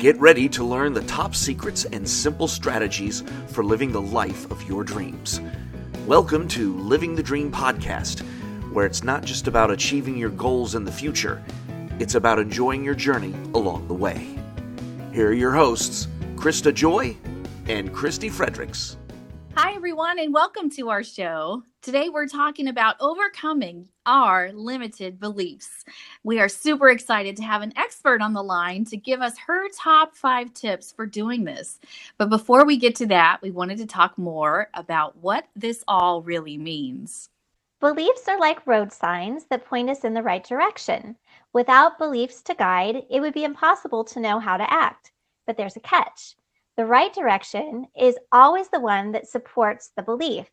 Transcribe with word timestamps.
Get 0.00 0.18
ready 0.18 0.48
to 0.48 0.64
learn 0.64 0.94
the 0.94 1.02
top 1.02 1.34
secrets 1.34 1.84
and 1.84 2.08
simple 2.08 2.48
strategies 2.48 3.22
for 3.48 3.62
living 3.62 3.92
the 3.92 4.00
life 4.00 4.50
of 4.50 4.66
your 4.66 4.82
dreams. 4.82 5.42
Welcome 6.06 6.48
to 6.48 6.74
Living 6.78 7.14
the 7.14 7.22
Dream 7.22 7.52
podcast, 7.52 8.20
where 8.72 8.86
it's 8.86 9.04
not 9.04 9.26
just 9.26 9.46
about 9.46 9.70
achieving 9.70 10.16
your 10.16 10.30
goals 10.30 10.74
in 10.74 10.84
the 10.84 10.90
future, 10.90 11.44
it's 11.98 12.14
about 12.14 12.38
enjoying 12.38 12.82
your 12.82 12.94
journey 12.94 13.34
along 13.52 13.88
the 13.88 13.94
way. 13.94 14.26
Here 15.12 15.28
are 15.28 15.34
your 15.34 15.52
hosts, 15.52 16.08
Krista 16.34 16.72
Joy 16.72 17.14
and 17.68 17.92
Christy 17.92 18.30
Fredericks. 18.30 18.96
Hi, 19.56 19.74
everyone, 19.74 20.20
and 20.20 20.32
welcome 20.32 20.70
to 20.70 20.90
our 20.90 21.02
show. 21.02 21.64
Today, 21.82 22.08
we're 22.08 22.28
talking 22.28 22.68
about 22.68 22.94
overcoming 23.00 23.88
our 24.06 24.52
limited 24.52 25.18
beliefs. 25.18 25.84
We 26.22 26.38
are 26.38 26.48
super 26.48 26.88
excited 26.88 27.36
to 27.36 27.42
have 27.42 27.60
an 27.60 27.72
expert 27.76 28.22
on 28.22 28.32
the 28.32 28.44
line 28.44 28.84
to 28.86 28.96
give 28.96 29.20
us 29.20 29.36
her 29.38 29.68
top 29.70 30.14
five 30.16 30.54
tips 30.54 30.92
for 30.92 31.04
doing 31.04 31.42
this. 31.42 31.80
But 32.16 32.30
before 32.30 32.64
we 32.64 32.76
get 32.76 32.94
to 32.96 33.06
that, 33.06 33.40
we 33.42 33.50
wanted 33.50 33.78
to 33.78 33.86
talk 33.86 34.16
more 34.16 34.68
about 34.74 35.16
what 35.16 35.46
this 35.56 35.82
all 35.88 36.22
really 36.22 36.56
means. 36.56 37.28
Beliefs 37.80 38.28
are 38.28 38.38
like 38.38 38.66
road 38.66 38.92
signs 38.92 39.46
that 39.46 39.66
point 39.66 39.90
us 39.90 40.04
in 40.04 40.14
the 40.14 40.22
right 40.22 40.44
direction. 40.44 41.16
Without 41.52 41.98
beliefs 41.98 42.40
to 42.42 42.54
guide, 42.54 43.02
it 43.10 43.20
would 43.20 43.34
be 43.34 43.44
impossible 43.44 44.04
to 44.04 44.20
know 44.20 44.38
how 44.38 44.56
to 44.56 44.72
act. 44.72 45.10
But 45.46 45.56
there's 45.56 45.76
a 45.76 45.80
catch. 45.80 46.36
The 46.80 46.86
right 46.86 47.12
direction 47.12 47.88
is 47.94 48.16
always 48.32 48.70
the 48.70 48.80
one 48.80 49.12
that 49.12 49.28
supports 49.28 49.90
the 49.94 50.02
belief. 50.02 50.46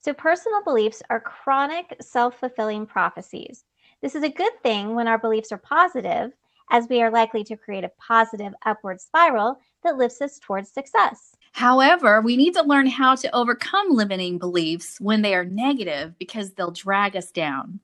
So, 0.00 0.14
personal 0.14 0.64
beliefs 0.64 1.02
are 1.10 1.20
chronic 1.20 1.94
self 2.00 2.40
fulfilling 2.40 2.86
prophecies. 2.86 3.64
This 4.00 4.14
is 4.14 4.22
a 4.22 4.30
good 4.30 4.54
thing 4.62 4.94
when 4.94 5.08
our 5.08 5.18
beliefs 5.18 5.52
are 5.52 5.58
positive, 5.58 6.32
as 6.70 6.88
we 6.88 7.02
are 7.02 7.10
likely 7.10 7.44
to 7.44 7.56
create 7.58 7.84
a 7.84 7.92
positive 7.98 8.54
upward 8.64 8.98
spiral 8.98 9.58
that 9.82 9.98
lifts 9.98 10.22
us 10.22 10.38
towards 10.38 10.70
success. 10.70 11.36
However, 11.52 12.22
we 12.22 12.34
need 12.34 12.54
to 12.54 12.62
learn 12.62 12.86
how 12.86 13.14
to 13.16 13.34
overcome 13.34 13.90
limiting 13.90 14.38
beliefs 14.38 14.98
when 15.02 15.20
they 15.20 15.34
are 15.34 15.44
negative 15.44 16.18
because 16.18 16.54
they'll 16.54 16.70
drag 16.70 17.14
us 17.14 17.30
down. 17.30 17.78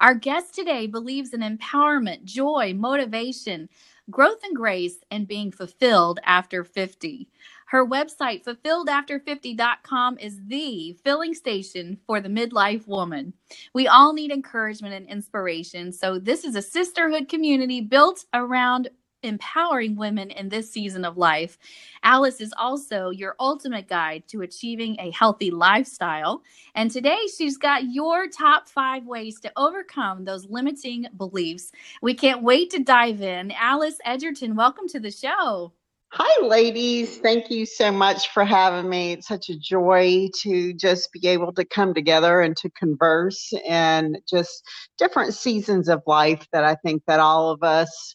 Our 0.00 0.16
guest 0.16 0.56
today 0.56 0.88
believes 0.88 1.32
in 1.32 1.40
empowerment, 1.40 2.24
joy, 2.24 2.74
motivation, 2.74 3.68
growth 4.10 4.42
and 4.44 4.56
grace, 4.56 4.96
and 5.10 5.28
being 5.28 5.50
fulfilled 5.50 6.20
after 6.24 6.64
50. 6.64 7.28
Her 7.66 7.86
website, 7.86 8.44
fulfilledafter50.com, 8.44 10.18
is 10.18 10.40
the 10.46 10.96
filling 11.04 11.34
station 11.34 11.98
for 12.06 12.20
the 12.20 12.28
midlife 12.28 12.86
woman. 12.86 13.32
We 13.74 13.88
all 13.88 14.12
need 14.12 14.30
encouragement 14.30 14.94
and 14.94 15.08
inspiration. 15.08 15.92
So, 15.92 16.18
this 16.18 16.44
is 16.44 16.54
a 16.54 16.62
sisterhood 16.62 17.28
community 17.28 17.80
built 17.80 18.24
around 18.32 18.90
empowering 19.24 19.96
women 19.96 20.30
in 20.30 20.48
this 20.48 20.70
season 20.70 21.04
of 21.04 21.16
life. 21.16 21.58
Alice 22.02 22.40
is 22.40 22.54
also 22.56 23.10
your 23.10 23.34
ultimate 23.40 23.88
guide 23.88 24.24
to 24.28 24.42
achieving 24.42 24.96
a 25.00 25.10
healthy 25.10 25.50
lifestyle. 25.50 26.42
And 26.74 26.90
today 26.90 27.20
she's 27.36 27.56
got 27.56 27.92
your 27.92 28.28
top 28.28 28.68
five 28.68 29.06
ways 29.06 29.40
to 29.40 29.52
overcome 29.56 30.24
those 30.24 30.48
limiting 30.48 31.06
beliefs. 31.16 31.72
We 32.02 32.14
can't 32.14 32.42
wait 32.42 32.70
to 32.70 32.82
dive 32.82 33.22
in. 33.22 33.52
Alice 33.52 33.98
Edgerton, 34.04 34.54
welcome 34.54 34.86
to 34.88 35.00
the 35.00 35.10
show. 35.10 35.72
Hi, 36.16 36.46
ladies. 36.46 37.18
Thank 37.18 37.50
you 37.50 37.66
so 37.66 37.90
much 37.90 38.28
for 38.28 38.44
having 38.44 38.88
me. 38.88 39.14
It's 39.14 39.26
such 39.26 39.48
a 39.48 39.58
joy 39.58 40.28
to 40.42 40.72
just 40.72 41.10
be 41.10 41.26
able 41.26 41.52
to 41.54 41.64
come 41.64 41.92
together 41.92 42.40
and 42.40 42.56
to 42.58 42.70
converse 42.70 43.52
and 43.68 44.18
just 44.30 44.62
different 44.96 45.34
seasons 45.34 45.88
of 45.88 46.02
life 46.06 46.46
that 46.52 46.62
I 46.62 46.76
think 46.76 47.02
that 47.08 47.18
all 47.18 47.50
of 47.50 47.64
us 47.64 48.14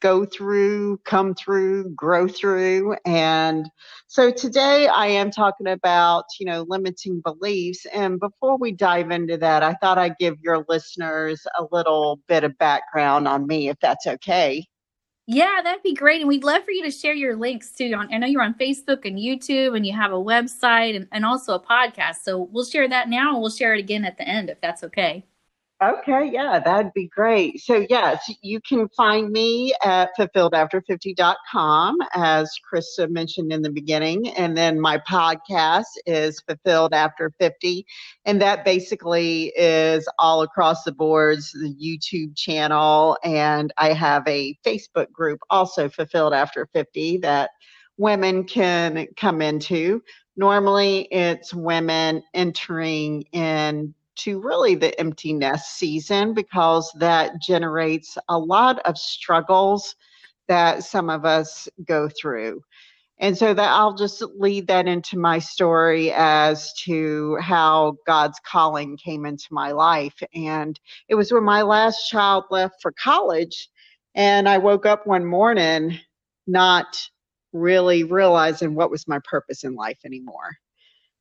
go 0.00 0.24
through, 0.24 0.98
come 1.04 1.34
through, 1.34 1.90
grow 1.94 2.26
through. 2.26 2.96
And 3.04 3.70
so 4.06 4.30
today 4.30 4.88
I 4.88 5.06
am 5.06 5.30
talking 5.30 5.66
about, 5.68 6.24
you 6.38 6.46
know, 6.46 6.64
limiting 6.68 7.20
beliefs. 7.20 7.86
And 7.92 8.18
before 8.18 8.58
we 8.58 8.72
dive 8.72 9.10
into 9.10 9.36
that, 9.38 9.62
I 9.62 9.74
thought 9.74 9.98
I'd 9.98 10.18
give 10.18 10.36
your 10.42 10.64
listeners 10.68 11.46
a 11.58 11.64
little 11.70 12.20
bit 12.26 12.44
of 12.44 12.56
background 12.58 13.28
on 13.28 13.46
me, 13.46 13.68
if 13.68 13.78
that's 13.80 14.06
okay. 14.06 14.66
Yeah, 15.26 15.60
that'd 15.62 15.84
be 15.84 15.94
great. 15.94 16.20
And 16.20 16.28
we'd 16.28 16.42
love 16.42 16.64
for 16.64 16.72
you 16.72 16.82
to 16.82 16.90
share 16.90 17.14
your 17.14 17.36
links 17.36 17.70
too. 17.70 17.94
I 17.94 18.18
know 18.18 18.26
you're 18.26 18.42
on 18.42 18.54
Facebook 18.54 19.04
and 19.04 19.16
YouTube 19.16 19.76
and 19.76 19.86
you 19.86 19.94
have 19.94 20.12
a 20.12 20.16
website 20.16 20.96
and, 20.96 21.06
and 21.12 21.24
also 21.24 21.54
a 21.54 21.60
podcast. 21.60 22.16
So 22.24 22.48
we'll 22.50 22.64
share 22.64 22.88
that 22.88 23.08
now 23.08 23.34
and 23.34 23.40
we'll 23.40 23.50
share 23.50 23.74
it 23.74 23.78
again 23.78 24.04
at 24.04 24.18
the 24.18 24.26
end 24.26 24.50
if 24.50 24.60
that's 24.60 24.82
okay. 24.82 25.24
Okay, 25.82 26.28
yeah, 26.30 26.58
that'd 26.58 26.92
be 26.92 27.08
great. 27.08 27.58
So, 27.58 27.86
yes, 27.88 28.30
you 28.42 28.60
can 28.60 28.86
find 28.90 29.30
me 29.30 29.72
at 29.82 30.10
fulfilledafter50.com, 30.18 31.96
as 32.14 32.52
Krista 32.70 33.08
mentioned 33.08 33.50
in 33.50 33.62
the 33.62 33.70
beginning. 33.70 34.28
And 34.28 34.54
then 34.54 34.78
my 34.78 34.98
podcast 34.98 35.86
is 36.04 36.38
Fulfilled 36.40 36.92
After 36.92 37.32
50. 37.40 37.86
And 38.26 38.42
that 38.42 38.62
basically 38.62 39.54
is 39.56 40.06
all 40.18 40.42
across 40.42 40.84
the 40.84 40.92
boards, 40.92 41.50
the 41.52 41.74
YouTube 41.74 42.36
channel. 42.36 43.16
And 43.24 43.72
I 43.78 43.94
have 43.94 44.22
a 44.28 44.58
Facebook 44.66 45.10
group, 45.12 45.40
also 45.48 45.88
Fulfilled 45.88 46.34
After 46.34 46.68
50, 46.74 47.18
that 47.18 47.52
women 47.96 48.44
can 48.44 49.06
come 49.16 49.40
into. 49.40 50.02
Normally, 50.36 51.08
it's 51.10 51.54
women 51.54 52.22
entering 52.34 53.22
in 53.32 53.94
to 54.16 54.40
really 54.40 54.74
the 54.74 54.98
empty 55.00 55.32
nest 55.32 55.78
season 55.78 56.34
because 56.34 56.90
that 56.98 57.40
generates 57.40 58.18
a 58.28 58.38
lot 58.38 58.80
of 58.86 58.98
struggles 58.98 59.94
that 60.48 60.82
some 60.82 61.08
of 61.10 61.24
us 61.24 61.68
go 61.84 62.08
through. 62.08 62.62
And 63.18 63.36
so 63.36 63.52
that 63.52 63.70
I'll 63.70 63.94
just 63.94 64.22
lead 64.38 64.66
that 64.68 64.88
into 64.88 65.18
my 65.18 65.38
story 65.38 66.10
as 66.12 66.72
to 66.84 67.36
how 67.40 67.96
God's 68.06 68.40
calling 68.46 68.96
came 68.96 69.26
into 69.26 69.46
my 69.50 69.72
life. 69.72 70.22
And 70.34 70.80
it 71.08 71.14
was 71.14 71.30
when 71.30 71.44
my 71.44 71.62
last 71.62 72.08
child 72.08 72.44
left 72.50 72.80
for 72.80 72.92
college 72.92 73.68
and 74.14 74.48
I 74.48 74.58
woke 74.58 74.86
up 74.86 75.06
one 75.06 75.24
morning 75.24 75.98
not 76.46 77.00
really 77.52 78.04
realizing 78.04 78.74
what 78.74 78.90
was 78.90 79.06
my 79.06 79.18
purpose 79.24 79.64
in 79.64 79.74
life 79.74 79.98
anymore 80.04 80.56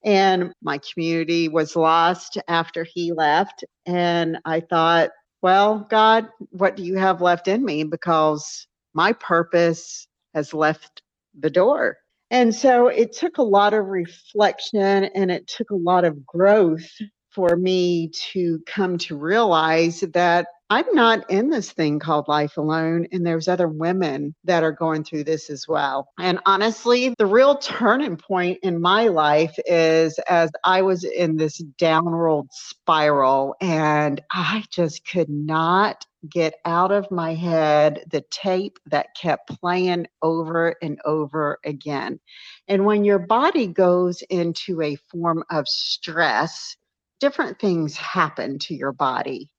and 0.04 0.54
my 0.62 0.80
community 0.80 1.48
was 1.48 1.76
lost 1.76 2.38
after 2.48 2.86
he 2.94 3.12
left. 3.12 3.64
And 3.86 4.38
I 4.46 4.62
thought, 4.62 5.10
well, 5.42 5.88
God, 5.90 6.28
what 6.52 6.76
do 6.76 6.84
you 6.84 6.98
have 6.98 7.22
left 7.22 7.48
in 7.48 7.64
me? 7.64 7.84
Because 7.84 8.68
my 8.94 9.14
purpose 9.14 10.08
has 10.34 10.54
left 10.54 11.02
the 11.38 11.50
door. 11.50 11.98
And 12.32 12.54
so 12.54 12.88
it 12.88 13.14
took 13.14 13.38
a 13.38 13.44
lot 13.44 13.74
of 13.74 13.86
reflection 13.88 15.06
and 15.16 15.32
it 15.32 15.48
took 15.48 15.72
a 15.72 15.76
lot 15.76 16.06
of 16.06 16.26
growth 16.26 16.88
for 17.32 17.56
me 17.56 18.10
to 18.32 18.60
come 18.66 18.98
to 19.00 19.18
realize 19.18 20.02
that 20.14 20.48
I'm 20.72 20.86
not 20.94 21.28
in 21.32 21.50
this 21.50 21.72
thing 21.72 21.98
called 21.98 22.28
life 22.28 22.58
alone, 22.58 23.08
and 23.12 23.26
there's 23.26 23.48
other 23.48 23.68
women 23.68 24.36
that 24.44 24.62
are 24.64 24.72
going 24.72 25.04
through 25.04 25.24
this 25.24 25.50
as 25.50 25.68
well. 25.68 26.10
And 26.20 26.40
honestly, 26.46 27.16
the 27.18 27.26
real 27.26 27.58
turning 27.58 28.18
point 28.18 28.60
in 28.62 28.80
my 28.80 29.08
life 29.08 29.56
is 29.66 30.20
as 30.30 30.52
I 30.64 30.84
was 30.84 31.04
in 31.04 31.38
this 31.38 31.58
downward 31.80 32.46
spiral, 32.52 33.56
and 33.60 34.22
I 34.32 34.64
just 34.70 35.08
could 35.08 35.30
not 35.30 36.06
get 36.30 36.54
out 36.66 36.92
of 36.92 37.10
my 37.10 37.34
head 37.34 38.04
the 38.12 38.24
tape 38.30 38.78
that 38.92 39.16
kept 39.20 39.60
playing 39.60 40.06
over 40.22 40.76
and 40.84 41.00
over 41.04 41.58
again. 41.66 42.20
And 42.68 42.86
when 42.86 43.06
your 43.06 43.20
body 43.20 43.66
goes 43.66 44.22
into 44.30 44.84
a 44.84 44.98
form 45.12 45.44
of 45.50 45.68
stress, 45.68 46.76
different 47.20 47.58
things 47.60 47.98
happen 47.98 48.60
to 48.60 48.76
your 48.76 48.92
body 48.92 49.50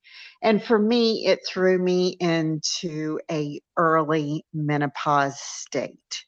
and 0.42 0.62
for 0.62 0.78
me 0.78 1.26
it 1.26 1.40
threw 1.46 1.78
me 1.78 2.16
into 2.20 3.20
a 3.30 3.60
early 3.76 4.44
menopause 4.52 5.38
state. 5.40 6.24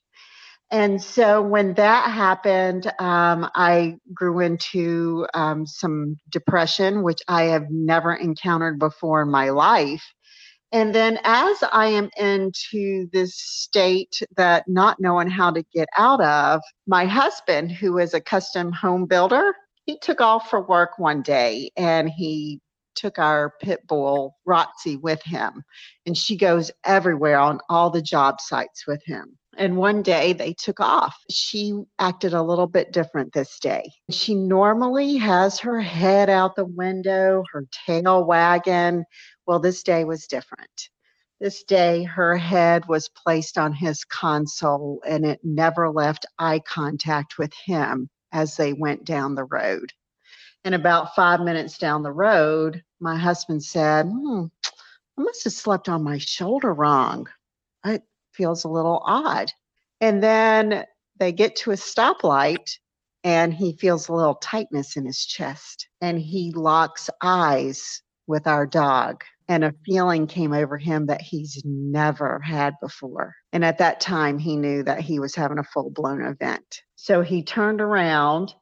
And 0.70 1.02
so 1.02 1.42
when 1.42 1.74
that 1.74 2.10
happened 2.10 2.86
um, 2.98 3.50
i 3.54 3.96
grew 4.14 4.40
into 4.40 5.26
um, 5.34 5.66
some 5.66 6.16
depression 6.30 7.02
which 7.02 7.20
i 7.28 7.44
have 7.44 7.66
never 7.70 8.14
encountered 8.14 8.78
before 8.78 9.22
in 9.22 9.30
my 9.30 9.50
life. 9.50 10.04
And 10.72 10.94
then 10.94 11.18
as 11.24 11.62
i 11.72 11.86
am 11.86 12.10
into 12.16 13.08
this 13.12 13.34
state 13.36 14.22
that 14.36 14.64
not 14.68 14.98
knowing 15.00 15.28
how 15.30 15.50
to 15.50 15.64
get 15.74 15.88
out 15.98 16.22
of 16.22 16.60
my 16.86 17.04
husband 17.06 17.72
who 17.72 17.98
is 17.98 18.14
a 18.14 18.20
custom 18.20 18.72
home 18.72 19.06
builder 19.06 19.54
he 19.86 19.98
took 19.98 20.20
off 20.20 20.48
for 20.48 20.62
work 20.62 20.98
one 20.98 21.22
day 21.22 21.70
and 21.76 22.08
he 22.08 22.60
took 22.94 23.18
our 23.18 23.54
pit 23.60 23.86
bull 23.86 24.36
Roxy 24.44 24.96
with 24.96 25.22
him, 25.22 25.64
and 26.06 26.16
she 26.16 26.36
goes 26.36 26.70
everywhere 26.84 27.38
on 27.38 27.60
all 27.68 27.90
the 27.90 28.02
job 28.02 28.40
sites 28.40 28.86
with 28.86 29.02
him. 29.04 29.38
And 29.56 29.76
one 29.76 30.02
day 30.02 30.32
they 30.32 30.54
took 30.54 30.80
off. 30.80 31.16
She 31.30 31.74
acted 31.98 32.32
a 32.32 32.42
little 32.42 32.66
bit 32.66 32.92
different 32.92 33.32
this 33.32 33.58
day. 33.58 33.92
She 34.10 34.34
normally 34.34 35.16
has 35.18 35.60
her 35.60 35.80
head 35.80 36.30
out 36.30 36.56
the 36.56 36.64
window, 36.64 37.44
her 37.52 37.66
tail 37.86 38.24
wagging. 38.24 39.04
Well, 39.46 39.58
this 39.58 39.82
day 39.82 40.04
was 40.04 40.26
different. 40.26 40.88
This 41.42 41.64
day, 41.64 42.04
her 42.04 42.36
head 42.36 42.86
was 42.86 43.08
placed 43.08 43.58
on 43.58 43.72
his 43.72 44.04
console 44.04 45.02
and 45.04 45.26
it 45.26 45.40
never 45.42 45.90
left 45.90 46.24
eye 46.38 46.60
contact 46.60 47.36
with 47.36 47.52
him 47.52 48.08
as 48.30 48.56
they 48.56 48.72
went 48.72 49.04
down 49.04 49.34
the 49.34 49.44
road. 49.44 49.92
And 50.64 50.74
about 50.74 51.14
five 51.14 51.40
minutes 51.40 51.78
down 51.78 52.02
the 52.02 52.12
road, 52.12 52.82
my 53.00 53.16
husband 53.16 53.64
said, 53.64 54.06
hmm, 54.06 54.44
I 55.18 55.22
must 55.22 55.44
have 55.44 55.52
slept 55.52 55.88
on 55.88 56.04
my 56.04 56.18
shoulder 56.18 56.72
wrong. 56.72 57.26
It 57.84 58.02
feels 58.32 58.64
a 58.64 58.68
little 58.68 59.02
odd. 59.04 59.50
And 60.00 60.22
then 60.22 60.84
they 61.18 61.32
get 61.32 61.56
to 61.56 61.72
a 61.72 61.76
stoplight 61.76 62.78
and 63.24 63.52
he 63.52 63.76
feels 63.76 64.08
a 64.08 64.14
little 64.14 64.36
tightness 64.36 64.96
in 64.96 65.04
his 65.04 65.24
chest 65.24 65.88
and 66.00 66.18
he 66.18 66.52
locks 66.52 67.08
eyes 67.22 68.02
with 68.26 68.46
our 68.46 68.66
dog 68.66 69.24
and 69.48 69.64
a 69.64 69.74
feeling 69.84 70.26
came 70.26 70.52
over 70.52 70.78
him 70.78 71.06
that 71.06 71.20
he's 71.20 71.60
never 71.64 72.40
had 72.40 72.74
before. 72.80 73.34
And 73.52 73.64
at 73.64 73.78
that 73.78 74.00
time, 74.00 74.38
he 74.38 74.56
knew 74.56 74.82
that 74.84 75.00
he 75.00 75.18
was 75.18 75.34
having 75.34 75.58
a 75.58 75.64
full 75.64 75.90
blown 75.90 76.22
event. 76.22 76.82
So 76.96 77.22
he 77.22 77.42
turned 77.42 77.80
around 77.80 78.54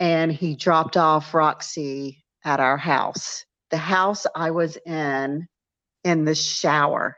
and 0.00 0.32
he 0.32 0.56
dropped 0.56 0.96
off 0.96 1.34
Roxy 1.34 2.24
at 2.44 2.60
our 2.60 2.76
house, 2.76 3.44
the 3.70 3.76
house 3.76 4.26
I 4.34 4.50
was 4.50 4.76
in, 4.86 5.48
in 6.04 6.24
the 6.24 6.34
shower. 6.34 7.16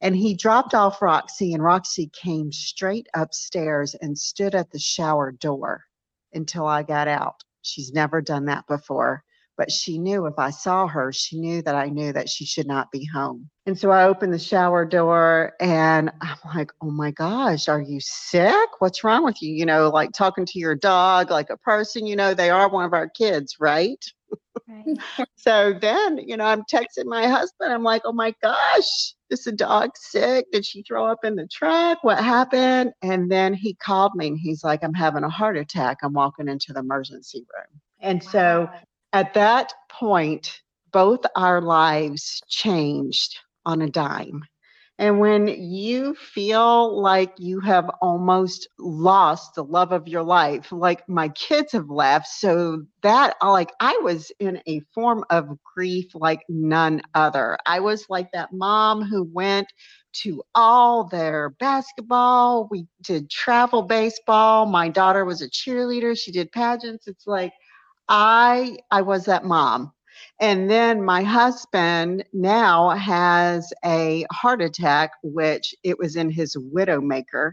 And 0.00 0.16
he 0.16 0.34
dropped 0.34 0.74
off 0.74 1.02
Roxy, 1.02 1.52
and 1.52 1.62
Roxy 1.62 2.10
came 2.12 2.52
straight 2.52 3.06
upstairs 3.14 3.94
and 3.94 4.18
stood 4.18 4.54
at 4.54 4.70
the 4.70 4.78
shower 4.78 5.32
door 5.32 5.84
until 6.32 6.66
I 6.66 6.82
got 6.82 7.08
out. 7.08 7.42
She's 7.62 7.92
never 7.92 8.22
done 8.22 8.46
that 8.46 8.66
before 8.66 9.22
but 9.60 9.70
she 9.70 9.98
knew 9.98 10.24
if 10.24 10.38
I 10.38 10.48
saw 10.48 10.86
her, 10.86 11.12
she 11.12 11.38
knew 11.38 11.60
that 11.60 11.74
I 11.74 11.90
knew 11.90 12.14
that 12.14 12.30
she 12.30 12.46
should 12.46 12.66
not 12.66 12.90
be 12.90 13.04
home. 13.04 13.50
And 13.66 13.78
so 13.78 13.90
I 13.90 14.04
opened 14.04 14.32
the 14.32 14.38
shower 14.38 14.86
door 14.86 15.52
and 15.60 16.10
I'm 16.22 16.38
like, 16.54 16.72
oh 16.80 16.90
my 16.90 17.10
gosh, 17.10 17.68
are 17.68 17.82
you 17.82 18.00
sick? 18.00 18.70
What's 18.78 19.04
wrong 19.04 19.22
with 19.22 19.42
you? 19.42 19.52
You 19.52 19.66
know, 19.66 19.90
like 19.90 20.12
talking 20.12 20.46
to 20.46 20.58
your 20.58 20.74
dog 20.74 21.30
like 21.30 21.50
a 21.50 21.58
person, 21.58 22.06
you 22.06 22.16
know, 22.16 22.32
they 22.32 22.48
are 22.48 22.70
one 22.70 22.86
of 22.86 22.94
our 22.94 23.10
kids, 23.10 23.56
right? 23.60 24.02
Right. 24.66 24.96
so 25.36 25.74
then, 25.78 26.16
you 26.16 26.38
know, 26.38 26.46
I'm 26.46 26.62
texting 26.62 27.04
my 27.04 27.26
husband. 27.26 27.70
I'm 27.70 27.82
like, 27.82 28.00
oh 28.06 28.14
my 28.14 28.34
gosh, 28.40 29.14
is 29.28 29.44
the 29.44 29.52
dog 29.52 29.90
sick? 29.94 30.46
Did 30.52 30.64
she 30.64 30.82
throw 30.84 31.04
up 31.04 31.22
in 31.22 31.36
the 31.36 31.48
truck? 31.52 32.02
What 32.02 32.24
happened? 32.24 32.92
And 33.02 33.30
then 33.30 33.52
he 33.52 33.74
called 33.74 34.14
me 34.14 34.28
and 34.28 34.38
he's 34.38 34.64
like, 34.64 34.82
I'm 34.82 34.94
having 34.94 35.22
a 35.22 35.28
heart 35.28 35.58
attack. 35.58 35.98
I'm 36.02 36.14
walking 36.14 36.48
into 36.48 36.72
the 36.72 36.80
emergency 36.80 37.40
room. 37.40 37.80
And 38.00 38.22
wow. 38.22 38.30
so 38.30 38.70
at 39.12 39.34
that 39.34 39.72
point, 39.88 40.60
both 40.92 41.20
our 41.36 41.60
lives 41.60 42.42
changed 42.48 43.38
on 43.64 43.82
a 43.82 43.90
dime. 43.90 44.42
And 44.98 45.18
when 45.18 45.48
you 45.48 46.14
feel 46.14 47.00
like 47.00 47.32
you 47.38 47.60
have 47.60 47.90
almost 48.02 48.68
lost 48.78 49.54
the 49.54 49.64
love 49.64 49.92
of 49.92 50.06
your 50.06 50.22
life, 50.22 50.70
like 50.72 51.08
my 51.08 51.30
kids 51.30 51.72
have 51.72 51.88
left, 51.88 52.26
so 52.26 52.82
that 53.02 53.34
like 53.42 53.72
I 53.80 53.98
was 54.02 54.30
in 54.40 54.60
a 54.68 54.80
form 54.94 55.24
of 55.30 55.48
grief 55.74 56.14
like 56.14 56.42
none 56.50 57.00
other. 57.14 57.56
I 57.64 57.80
was 57.80 58.10
like 58.10 58.30
that 58.32 58.52
mom 58.52 59.02
who 59.02 59.24
went 59.24 59.68
to 60.22 60.42
all 60.54 61.04
their 61.08 61.50
basketball. 61.58 62.68
We 62.70 62.86
did 63.02 63.30
travel 63.30 63.82
baseball. 63.82 64.66
My 64.66 64.90
daughter 64.90 65.24
was 65.24 65.40
a 65.40 65.48
cheerleader. 65.48 66.18
She 66.18 66.30
did 66.30 66.52
pageants. 66.52 67.06
It's 67.08 67.26
like 67.26 67.52
I 68.10 68.78
I 68.90 69.02
was 69.02 69.24
that 69.26 69.44
mom. 69.44 69.92
And 70.40 70.68
then 70.70 71.02
my 71.02 71.22
husband 71.22 72.24
now 72.32 72.90
has 72.90 73.72
a 73.84 74.26
heart 74.32 74.60
attack, 74.60 75.12
which 75.22 75.74
it 75.82 75.98
was 75.98 76.16
in 76.16 76.30
his 76.30 76.56
widowmaker. 76.56 77.52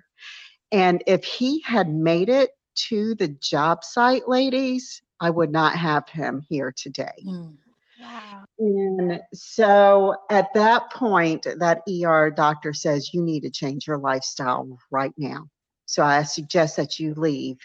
And 0.71 1.03
if 1.05 1.23
he 1.23 1.61
had 1.61 1.89
made 1.89 2.29
it 2.29 2.51
to 2.89 3.15
the 3.15 3.27
job 3.27 3.83
site, 3.83 4.27
ladies, 4.27 5.01
I 5.19 5.29
would 5.29 5.51
not 5.51 5.75
have 5.75 6.09
him 6.09 6.43
here 6.49 6.73
today. 6.75 7.23
Mm. 7.25 7.57
Wow. 8.01 8.45
And 8.59 9.21
so 9.33 10.15
at 10.29 10.53
that 10.53 10.91
point, 10.91 11.47
that 11.59 11.81
ER 11.89 12.31
doctor 12.31 12.73
says 12.73 13.13
you 13.13 13.21
need 13.21 13.41
to 13.41 13.49
change 13.49 13.87
your 13.87 13.97
lifestyle 13.97 14.77
right 14.91 15.13
now. 15.17 15.47
So 15.85 16.03
I 16.03 16.23
suggest 16.23 16.77
that 16.77 16.99
you 16.99 17.13
leave 17.15 17.57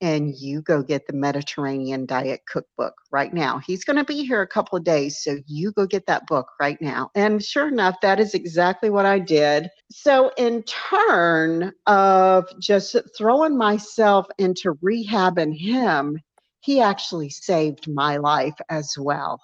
and 0.00 0.34
you 0.34 0.62
go 0.62 0.82
get 0.82 1.06
the 1.06 1.12
Mediterranean 1.12 2.06
Diet 2.06 2.40
Cookbook 2.46 2.94
right 3.10 3.32
now. 3.34 3.58
He's 3.58 3.84
going 3.84 3.96
to 3.96 4.04
be 4.04 4.24
here 4.24 4.40
a 4.40 4.46
couple 4.46 4.78
of 4.78 4.84
days, 4.84 5.22
so 5.22 5.38
you 5.46 5.72
go 5.72 5.86
get 5.86 6.06
that 6.06 6.26
book 6.26 6.48
right 6.58 6.80
now. 6.80 7.10
And 7.14 7.42
sure 7.42 7.68
enough, 7.68 7.96
that 8.00 8.18
is 8.18 8.34
exactly 8.34 8.88
what 8.88 9.06
I 9.06 9.18
did. 9.18 9.68
So, 9.90 10.32
in 10.36 10.62
turn 10.62 11.72
of 11.86 12.46
just 12.60 12.96
throwing 13.16 13.56
myself 13.56 14.26
into 14.38 14.74
rehabbing 14.76 15.56
him, 15.56 16.18
he 16.60 16.80
actually 16.80 17.30
saved 17.30 17.88
my 17.88 18.16
life 18.16 18.56
as 18.68 18.96
well. 18.98 19.40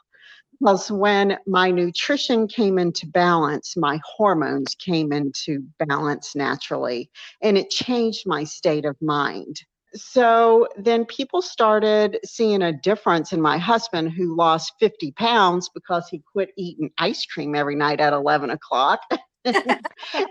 Because 0.59 0.91
when 0.91 1.37
my 1.47 1.71
nutrition 1.71 2.49
came 2.49 2.79
into 2.79 3.07
balance, 3.07 3.77
my 3.77 4.01
hormones 4.05 4.75
came 4.75 5.13
into 5.13 5.63
balance 5.87 6.35
naturally, 6.35 7.11
and 7.43 7.59
it 7.59 7.69
changed 7.69 8.27
my 8.27 8.45
state 8.45 8.87
of 8.87 8.97
mind 9.03 9.61
so 9.97 10.69
then 10.77 11.05
people 11.05 11.43
started 11.43 12.19
seeing 12.25 12.63
a 12.63 12.73
difference 12.73 13.33
in 13.33 13.41
my 13.41 13.59
husband 13.59 14.13
who 14.13 14.37
lost 14.37 14.73
50 14.81 15.13
pounds 15.13 15.69
because 15.69 16.09
he 16.09 16.23
quit 16.33 16.51
eating 16.57 16.91
ice 16.99 17.25
cream 17.27 17.55
every 17.55 17.77
night 17.77 18.01
at 18.01 18.13
11 18.13 18.51
o'clock 18.51 19.01
and 19.45 19.55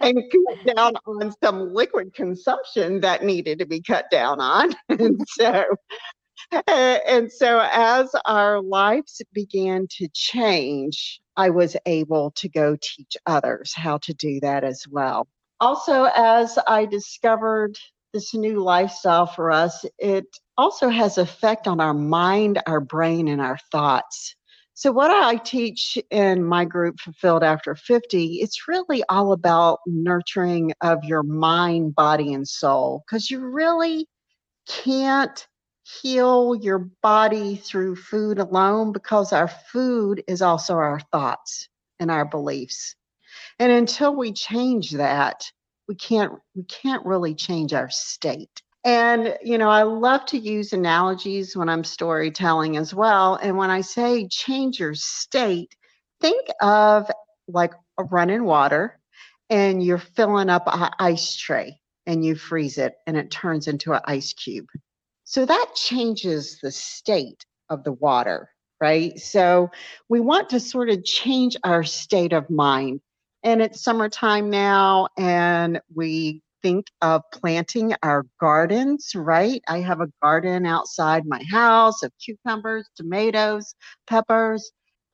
cut 0.03 0.75
down 0.75 0.93
on 1.05 1.33
some 1.43 1.73
liquid 1.73 2.13
consumption 2.13 3.01
that 3.01 3.23
needed 3.23 3.59
to 3.59 3.65
be 3.65 3.81
cut 3.81 4.05
down 4.11 4.39
on. 4.39 4.71
And 4.89 5.19
so 5.27 5.65
eh, 6.51 6.99
and 7.07 7.31
so 7.31 7.67
as 7.71 8.13
our 8.25 8.61
lives 8.61 9.21
began 9.33 9.87
to 9.89 10.07
change 10.13 11.19
i 11.37 11.49
was 11.49 11.75
able 11.85 12.31
to 12.31 12.49
go 12.49 12.77
teach 12.81 13.17
others 13.25 13.73
how 13.73 13.97
to 13.99 14.13
do 14.13 14.39
that 14.41 14.63
as 14.63 14.83
well. 14.89 15.27
Also 15.59 16.09
as 16.15 16.59
i 16.67 16.85
discovered 16.85 17.77
this 18.15 18.33
new 18.33 18.63
lifestyle 18.63 19.27
for 19.27 19.51
us, 19.51 19.83
it 19.99 20.25
also 20.57 20.87
has 20.87 21.17
effect 21.17 21.67
on 21.67 21.81
our 21.81 21.93
mind, 21.93 22.61
our 22.65 22.79
brain, 22.79 23.27
and 23.27 23.41
our 23.41 23.57
thoughts. 23.73 24.33
So 24.73 24.89
what 24.89 25.11
I 25.11 25.35
teach 25.35 25.97
in 26.11 26.41
my 26.41 26.63
group 26.63 26.97
Fulfilled 27.01 27.43
After 27.43 27.75
50, 27.75 28.35
it's 28.35 28.69
really 28.69 29.03
all 29.09 29.33
about 29.33 29.79
nurturing 29.85 30.71
of 30.79 31.03
your 31.03 31.23
mind, 31.23 31.93
body, 31.93 32.33
and 32.33 32.47
soul 32.47 33.03
because 33.05 33.29
you 33.29 33.41
really 33.41 34.07
can't 34.65 35.45
heal 35.83 36.55
your 36.55 36.89
body 37.03 37.57
through 37.57 37.97
food 37.97 38.39
alone 38.39 38.93
because 38.93 39.33
our 39.33 39.49
food 39.49 40.23
is 40.25 40.41
also 40.41 40.75
our 40.75 41.01
thoughts 41.11 41.67
and 41.99 42.09
our 42.09 42.25
beliefs. 42.25 42.95
And 43.59 43.73
until 43.73 44.15
we 44.15 44.31
change 44.31 44.91
that, 44.91 45.43
we 45.87 45.95
can't 45.95 46.33
we 46.55 46.63
can't 46.63 47.05
really 47.05 47.35
change 47.35 47.73
our 47.73 47.89
state. 47.89 48.61
And 48.83 49.37
you 49.43 49.57
know 49.57 49.69
i 49.69 49.83
love 49.83 50.25
to 50.27 50.37
use 50.37 50.73
analogies 50.73 51.55
when 51.55 51.69
i'm 51.69 51.83
storytelling 51.83 52.77
as 52.77 52.93
well. 52.93 53.35
And 53.35 53.57
when 53.57 53.69
i 53.69 53.81
say 53.81 54.27
change 54.27 54.79
your 54.79 54.93
state 54.93 55.75
think 56.21 56.47
of 56.61 57.09
like 57.47 57.73
a 57.97 58.03
running 58.05 58.43
water 58.45 58.99
and 59.49 59.83
you're 59.83 59.97
filling 59.97 60.49
up 60.49 60.63
an 60.67 60.89
ice 60.99 61.35
tray 61.35 61.79
and 62.05 62.23
you 62.23 62.35
freeze 62.35 62.77
it 62.77 62.95
and 63.07 63.17
it 63.17 63.31
turns 63.31 63.67
into 63.67 63.93
an 63.93 64.01
ice 64.05 64.33
cube. 64.33 64.67
So 65.23 65.45
that 65.45 65.71
changes 65.75 66.59
the 66.61 66.71
state 66.71 67.45
of 67.69 67.83
the 67.83 67.93
water 67.93 68.49
right? 68.81 69.17
So 69.19 69.71
we 70.09 70.19
want 70.19 70.49
to 70.49 70.59
sort 70.59 70.89
of 70.89 71.03
change 71.03 71.55
our 71.63 71.83
state 71.83 72.33
of 72.33 72.49
mind 72.49 73.01
and 73.45 73.61
it's 73.61 73.83
summertime 73.83 74.49
now, 74.49 75.07
and 75.17 75.79
we 75.93 76.41
think 76.63 76.87
of 77.03 77.21
planting 77.31 77.93
our 78.01 78.25
gardens, 78.39 79.13
right? 79.13 79.61
I 79.67 79.81
have 79.81 80.01
a 80.01 80.09
garden 80.19 80.65
outside 80.65 81.27
my 81.27 81.43
house 81.51 82.01
of 82.01 82.11
cucumbers, 82.19 82.89
tomatoes, 82.95 83.75
peppers. 84.07 84.71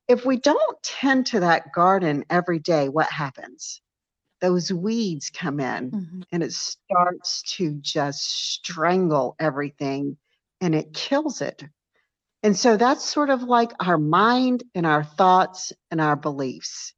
If 0.08 0.26
we 0.26 0.38
don't 0.38 0.82
tend 0.82 1.26
to 1.28 1.42
that 1.42 1.74
garden 1.74 2.24
every 2.30 2.60
day, 2.60 2.88
what 2.88 3.08
happens? 3.08 3.82
Those 4.40 4.72
weeds 4.72 5.30
come 5.30 5.60
in 5.60 5.92
mm-hmm. 5.92 6.22
and 6.32 6.42
it 6.42 6.54
starts 6.54 7.44
to 7.58 7.74
just 7.82 8.54
strangle 8.54 9.36
everything 9.40 10.16
and 10.62 10.74
it 10.74 10.94
kills 10.94 11.42
it. 11.42 11.66
And 12.44 12.56
so 12.58 12.78
that's 12.78 13.04
sort 13.04 13.30
of 13.30 13.44
like 13.44 13.72
our 13.86 13.98
mind 13.98 14.64
and 14.74 14.86
our 14.86 15.04
thoughts 15.04 15.74
and 15.92 16.00
our 16.00 16.16
beliefs. 16.16 16.94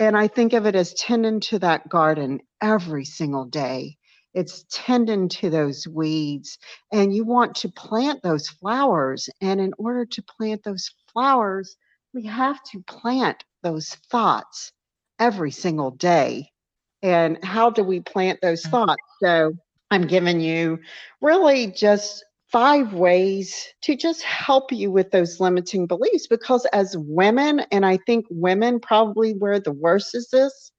And 0.00 0.16
I 0.16 0.28
think 0.28 0.54
of 0.54 0.66
it 0.66 0.74
as 0.74 0.94
tending 0.94 1.40
to 1.42 1.60
that 1.60 1.88
garden 1.88 2.40
every 2.62 3.04
single 3.04 3.44
day. 3.44 3.98
It's 4.34 4.64
tending 4.72 5.28
to 5.30 5.50
those 5.50 5.86
weeds, 5.88 6.58
and 6.92 7.14
you 7.14 7.24
want 7.24 7.54
to 7.56 7.68
plant 7.68 8.22
those 8.22 8.48
flowers. 8.48 9.28
And 9.40 9.60
in 9.60 9.74
order 9.78 10.06
to 10.06 10.22
plant 10.22 10.64
those 10.64 10.90
flowers, 11.12 11.76
we 12.14 12.24
have 12.26 12.62
to 12.72 12.82
plant 12.88 13.44
those 13.62 13.90
thoughts 14.10 14.72
every 15.20 15.50
single 15.52 15.92
day. 15.92 16.50
And 17.02 17.44
how 17.44 17.70
do 17.70 17.84
we 17.84 18.00
plant 18.00 18.40
those 18.42 18.66
Mm. 18.66 18.70
thoughts? 18.70 19.02
So 19.22 19.54
I'm 19.90 20.06
giving 20.06 20.40
you 20.40 20.80
really 21.20 21.68
just 21.68 22.24
five 22.50 22.94
ways 22.94 23.68
to 23.82 23.96
just 23.96 24.22
help 24.22 24.72
you 24.72 24.90
with 24.90 25.10
those 25.10 25.40
limiting 25.40 25.86
beliefs 25.86 26.26
because 26.26 26.66
as 26.66 26.96
women, 26.98 27.60
and 27.70 27.86
I 27.86 27.98
think 28.06 28.26
women 28.28 28.80
probably 28.80 29.32
where 29.32 29.60
the 29.60 29.72
worst 29.72 30.14
is 30.14 30.28
this, 30.30 30.72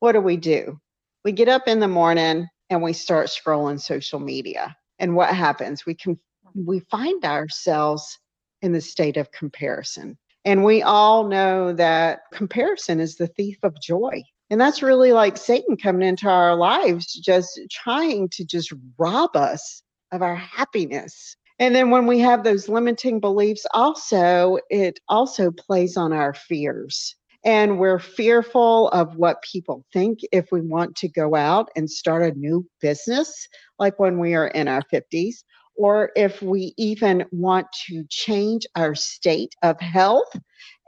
what 0.00 0.12
do 0.12 0.20
we 0.20 0.36
do? 0.36 0.78
We 1.24 1.32
get 1.32 1.48
up 1.48 1.66
in 1.66 1.80
the 1.80 1.88
morning 1.88 2.46
and 2.70 2.82
we 2.82 2.92
start 2.92 3.26
scrolling 3.26 3.80
social 3.80 4.20
media. 4.20 4.76
And 4.98 5.16
what 5.16 5.34
happens? 5.34 5.84
We 5.84 5.94
can 5.94 6.18
we 6.54 6.80
find 6.90 7.24
ourselves 7.24 8.18
in 8.62 8.72
the 8.72 8.80
state 8.80 9.16
of 9.16 9.30
comparison. 9.32 10.16
And 10.44 10.64
we 10.64 10.82
all 10.82 11.26
know 11.28 11.72
that 11.74 12.20
comparison 12.32 13.00
is 13.00 13.16
the 13.16 13.26
thief 13.26 13.58
of 13.62 13.80
joy. 13.80 14.22
And 14.48 14.60
that's 14.60 14.82
really 14.82 15.12
like 15.12 15.36
Satan 15.36 15.76
coming 15.76 16.08
into 16.08 16.28
our 16.28 16.54
lives, 16.54 17.12
just 17.12 17.60
trying 17.70 18.28
to 18.30 18.44
just 18.44 18.72
rob 18.96 19.34
us 19.34 19.82
of 20.12 20.22
our 20.22 20.36
happiness. 20.36 21.36
And 21.58 21.74
then 21.74 21.90
when 21.90 22.06
we 22.06 22.18
have 22.18 22.44
those 22.44 22.68
limiting 22.68 23.18
beliefs, 23.18 23.64
also, 23.72 24.58
it 24.68 25.00
also 25.08 25.50
plays 25.50 25.96
on 25.96 26.12
our 26.12 26.34
fears. 26.34 27.16
And 27.44 27.78
we're 27.78 28.00
fearful 28.00 28.88
of 28.88 29.16
what 29.16 29.42
people 29.42 29.84
think 29.92 30.18
if 30.32 30.48
we 30.50 30.60
want 30.60 30.96
to 30.96 31.08
go 31.08 31.34
out 31.34 31.68
and 31.76 31.88
start 31.90 32.22
a 32.24 32.38
new 32.38 32.66
business, 32.80 33.46
like 33.78 33.98
when 33.98 34.18
we 34.18 34.34
are 34.34 34.48
in 34.48 34.68
our 34.68 34.82
50s, 34.92 35.44
or 35.76 36.10
if 36.16 36.42
we 36.42 36.74
even 36.76 37.24
want 37.30 37.66
to 37.86 38.04
change 38.10 38.66
our 38.74 38.94
state 38.94 39.54
of 39.62 39.80
health. 39.80 40.34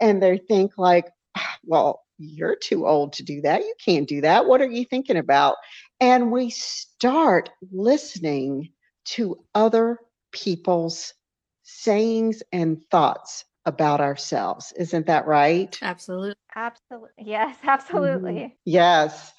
And 0.01 0.23
they 0.23 0.39
think, 0.49 0.73
like, 0.77 1.07
"Ah, 1.37 1.57
well, 1.65 2.03
you're 2.19 2.57
too 2.57 2.87
old 2.87 3.13
to 3.15 3.23
do 3.23 3.41
that. 3.43 3.61
You 3.63 3.75
can't 3.85 4.09
do 4.09 4.21
that. 4.23 4.47
What 4.47 4.61
are 4.61 4.71
you 4.71 4.85
thinking 4.85 5.17
about? 5.17 5.57
And 6.01 6.33
we 6.33 6.51
start 6.51 7.51
listening 7.71 8.71
to 9.15 9.39
other 9.55 9.99
people's 10.33 11.15
sayings 11.63 12.43
and 12.53 12.83
thoughts 12.91 13.45
about 13.67 14.01
ourselves. 14.01 14.73
Isn't 14.77 15.07
that 15.07 15.27
right? 15.27 15.77
Absolutely. 15.83 16.35
Absolutely. 16.55 17.11
Yes, 17.19 17.57
mm-hmm. 17.59 17.69
absolutely. 17.69 18.59
Yes. 18.65 19.33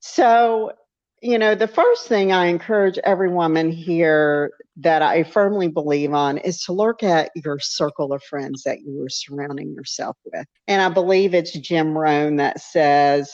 So, 0.00 0.72
you 1.22 1.38
know, 1.38 1.54
the 1.54 1.68
first 1.68 2.06
thing 2.06 2.32
I 2.32 2.46
encourage 2.46 2.98
every 2.98 3.30
woman 3.30 3.70
here 3.70 4.52
that 4.76 5.02
I 5.02 5.22
firmly 5.22 5.68
believe 5.68 6.12
on 6.12 6.38
is 6.38 6.62
to 6.64 6.72
look 6.72 7.02
at 7.02 7.30
your 7.34 7.58
circle 7.58 8.12
of 8.12 8.22
friends 8.22 8.62
that 8.64 8.82
you 8.82 9.02
are 9.02 9.08
surrounding 9.08 9.72
yourself 9.72 10.16
with. 10.24 10.46
And 10.68 10.82
I 10.82 10.88
believe 10.88 11.34
it's 11.34 11.52
Jim 11.52 11.96
Rohn 11.96 12.36
that 12.36 12.60
says 12.60 13.32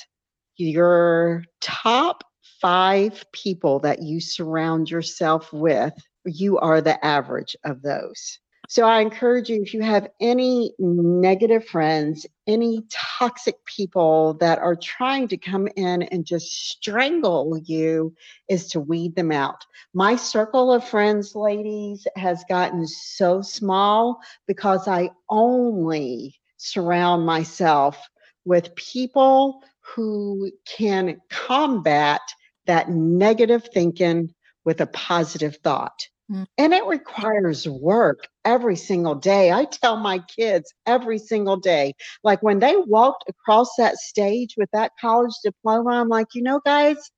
your 0.56 1.42
top 1.60 2.22
five 2.60 3.24
people 3.32 3.78
that 3.80 4.02
you 4.02 4.20
surround 4.20 4.90
yourself 4.90 5.52
with, 5.52 5.94
you 6.24 6.58
are 6.58 6.80
the 6.80 7.04
average 7.04 7.56
of 7.64 7.82
those. 7.82 8.38
So 8.68 8.86
I 8.86 9.00
encourage 9.00 9.48
you 9.48 9.62
if 9.62 9.74
you 9.74 9.82
have 9.82 10.08
any 10.20 10.72
negative 10.78 11.66
friends, 11.66 12.24
any 12.46 12.84
toxic 12.88 13.56
people 13.64 14.34
that 14.34 14.60
are 14.60 14.76
trying 14.76 15.26
to 15.28 15.36
come 15.36 15.66
in 15.74 16.02
and 16.04 16.24
just 16.24 16.68
strangle 16.68 17.58
you, 17.64 18.14
is 18.48 18.68
to 18.68 18.78
weed 18.78 19.16
them 19.16 19.32
out. 19.32 19.66
My 19.92 20.14
circle 20.14 20.72
of 20.72 20.86
friends, 20.86 21.34
ladies, 21.34 22.06
has 22.14 22.44
gotten 22.48 22.86
so 22.86 23.42
small 23.42 24.20
because 24.46 24.86
I 24.86 25.10
only 25.28 26.36
surround 26.56 27.26
myself 27.26 27.98
with 28.44 28.74
people 28.76 29.64
who 29.80 30.48
can 30.64 31.20
combat 31.28 32.20
that 32.70 32.88
negative 32.88 33.68
thinking 33.74 34.32
with 34.64 34.80
a 34.80 34.86
positive 34.86 35.56
thought. 35.56 36.06
Mm. 36.30 36.46
And 36.56 36.72
it 36.72 36.86
requires 36.86 37.66
work 37.66 38.28
every 38.44 38.76
single 38.76 39.16
day. 39.16 39.50
I 39.50 39.64
tell 39.64 39.96
my 39.96 40.20
kids 40.20 40.72
every 40.86 41.18
single 41.18 41.56
day, 41.56 41.94
like 42.22 42.40
when 42.44 42.60
they 42.60 42.76
walked 42.76 43.24
across 43.28 43.74
that 43.76 43.96
stage 43.96 44.54
with 44.56 44.70
that 44.72 44.92
college 45.00 45.34
diploma, 45.42 45.90
I'm 45.90 46.08
like, 46.08 46.28
you 46.32 46.42
know, 46.42 46.60
guys, 46.64 47.10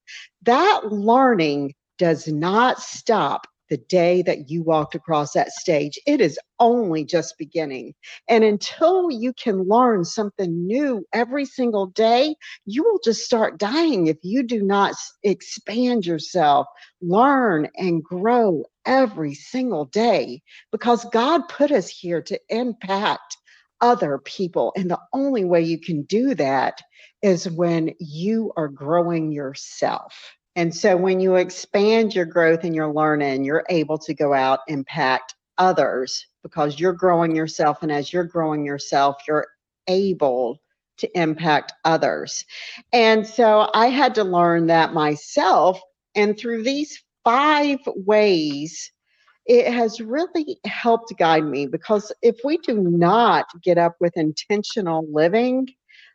that 0.43 0.87
learning 0.91 1.75
does 1.99 2.27
not 2.27 2.81
stop 2.81 3.47
the 3.73 3.79
day 3.89 4.21
that 4.21 4.51
you 4.51 4.63
walked 4.63 4.95
across 4.95 5.33
that 5.33 5.51
stage. 5.51 5.99
It 6.07 6.21
is 6.21 6.39
only 6.61 7.07
just 7.07 7.39
beginning. 7.39 7.95
And 8.29 8.45
until 8.45 9.11
you 9.11 9.33
can 9.33 9.67
learn 9.67 10.05
something 10.05 10.67
new 10.67 11.07
every 11.15 11.47
single 11.47 11.87
day, 11.87 12.35
you 12.67 12.85
will 12.85 13.01
just 13.03 13.25
start 13.25 13.59
dying 13.59 14.09
if 14.09 14.19
you 14.23 14.43
do 14.43 14.63
not 14.63 14.95
expand 15.23 16.05
yourself, 16.05 16.67
learn 17.01 17.67
and 17.79 18.05
grow 18.05 18.65
every 18.85 19.33
single 19.33 19.87
day 19.87 20.43
because 20.71 21.07
God 21.07 21.49
put 21.49 21.71
us 21.71 21.89
here 21.89 22.21
to 22.21 22.39
impact 22.51 23.39
other 23.81 24.19
people. 24.19 24.75
And 24.77 24.91
the 24.91 25.01
only 25.15 25.47
way 25.47 25.63
you 25.63 25.81
can 25.81 26.03
do 26.03 26.35
that 26.35 26.83
is 27.23 27.49
when 27.49 27.95
you 27.99 28.53
are 28.55 28.69
growing 28.69 29.33
yourself. 29.33 30.13
And 30.55 30.75
so 30.75 30.97
when 30.97 31.21
you 31.21 31.37
expand 31.37 32.15
your 32.15 32.27
growth 32.27 32.65
and 32.65 32.75
your 32.75 32.93
learning, 32.93 33.45
you're 33.45 33.65
able 33.71 33.99
to 33.99 34.15
go 34.15 34.35
out 34.35 34.61
and 34.69 34.79
impact 34.79 35.35
others 35.59 36.27
because 36.43 36.79
you're 36.79 36.93
growing 36.93 37.35
yourself. 37.35 37.83
And 37.83 37.91
as 37.91 38.13
you're 38.13 38.25
growing 38.25 38.65
yourself, 38.65 39.17
you're 39.27 39.47
able 39.89 40.61
to 40.99 41.19
impact 41.19 41.73
others. 41.85 42.45
And 42.93 43.27
so 43.27 43.71
I 43.75 43.87
had 43.87 44.15
to 44.17 44.25
learn 44.25 44.67
that 44.67 44.93
myself. 44.93 45.81
And 46.15 46.39
through 46.39 46.63
these 46.63 47.03
five 47.25 47.79
ways, 47.87 48.93
it 49.47 49.73
has 49.73 50.01
really 50.01 50.59
helped 50.65 51.17
guide 51.19 51.45
me 51.45 51.67
because 51.67 52.13
if 52.23 52.37
we 52.45 52.59
do 52.59 52.81
not 52.81 53.47
get 53.63 53.79
up 53.79 53.97
with 54.01 54.17
intentional 54.17 55.05
living, 55.11 55.69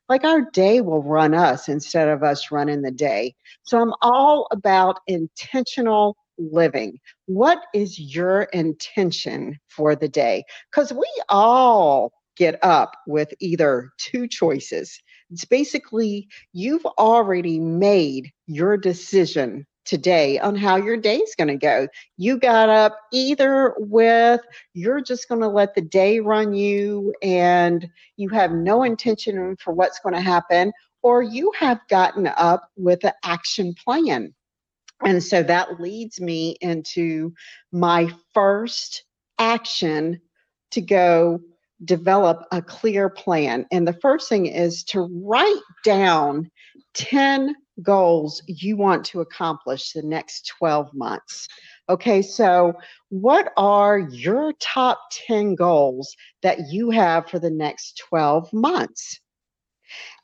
like 0.10 0.24
our 0.24 0.50
day 0.52 0.82
will 0.82 1.04
run 1.04 1.34
us 1.34 1.68
instead 1.68 2.08
of 2.08 2.24
us 2.24 2.52
running 2.52 2.82
the 2.82 2.92
day. 2.92 3.36
So 3.64 3.80
I'm 3.80 3.94
all 4.02 4.48
about 4.52 5.00
intentional 5.08 6.18
living. 6.38 7.00
What 7.26 7.60
is 7.74 8.00
your 8.00 8.44
intention 8.54 9.58
for 9.68 9.96
the 9.96 10.08
day? 10.08 10.44
Because 10.72 10.94
we 10.94 11.10
all 11.30 12.14
get 12.38 12.64
up 12.64 12.96
with 13.08 13.34
either 13.40 13.92
two 13.98 14.28
choices. 14.28 15.00
It's 15.32 15.46
basically 15.46 16.28
you've 16.54 16.86
already 16.86 17.60
made 17.60 18.32
your 18.46 18.78
decision 18.78 19.66
today 19.88 20.38
on 20.40 20.56
how 20.56 20.76
your 20.76 20.98
day's 20.98 21.34
going 21.36 21.48
to 21.48 21.58
go. 21.58 21.88
You 22.18 22.38
got 22.38 22.70
up 22.70 22.98
either 23.12 23.74
with 23.78 24.42
you're 24.74 25.02
just 25.02 25.28
going 25.28 25.42
to 25.42 25.48
let 25.48 25.74
the 25.74 25.82
day 25.82 26.20
run 26.20 26.54
you 26.54 27.14
and 27.24 27.90
you 28.18 28.30
have 28.30 28.52
no 28.52 28.84
intention 28.84 29.56
for 29.64 29.74
what's 29.74 30.00
going 30.00 30.16
to 30.16 30.22
happen, 30.22 30.74
or 31.02 31.24
you 31.24 31.52
have 31.58 31.80
gotten 31.90 32.28
up 32.28 32.70
with 32.76 33.04
an 33.04 33.14
action 33.24 33.74
plan. 33.84 34.34
And 35.06 35.24
so 35.24 35.44
that 35.44 35.80
leads 35.80 36.20
me 36.20 36.58
into 36.62 37.34
my 37.72 38.12
first 38.34 39.04
action 39.40 40.20
to 40.72 40.82
go 40.82 41.40
develop 41.86 42.46
a 42.52 42.62
clear 42.62 43.10
plan. 43.10 43.66
And 43.72 43.88
the 43.88 43.94
first 43.94 44.28
thing 44.28 44.48
is 44.48 44.84
to 44.86 45.08
write 45.24 45.62
down 45.86 46.50
10 46.96 47.56
goals 47.82 48.42
you 48.48 48.76
want 48.76 49.06
to 49.06 49.22
accomplish 49.22 49.92
the 49.92 50.02
next 50.02 50.52
12 50.60 50.94
months. 50.94 51.48
Okay, 51.90 52.22
so 52.22 52.74
what 53.10 53.52
are 53.56 54.00
your 54.00 54.54
top 54.60 55.00
10 55.28 55.56
goals 55.56 56.16
that 56.42 56.70
you 56.70 56.90
have 56.90 57.30
for 57.30 57.40
the 57.40 57.52
next 57.52 58.02
12 58.10 58.52
months? 58.52 59.20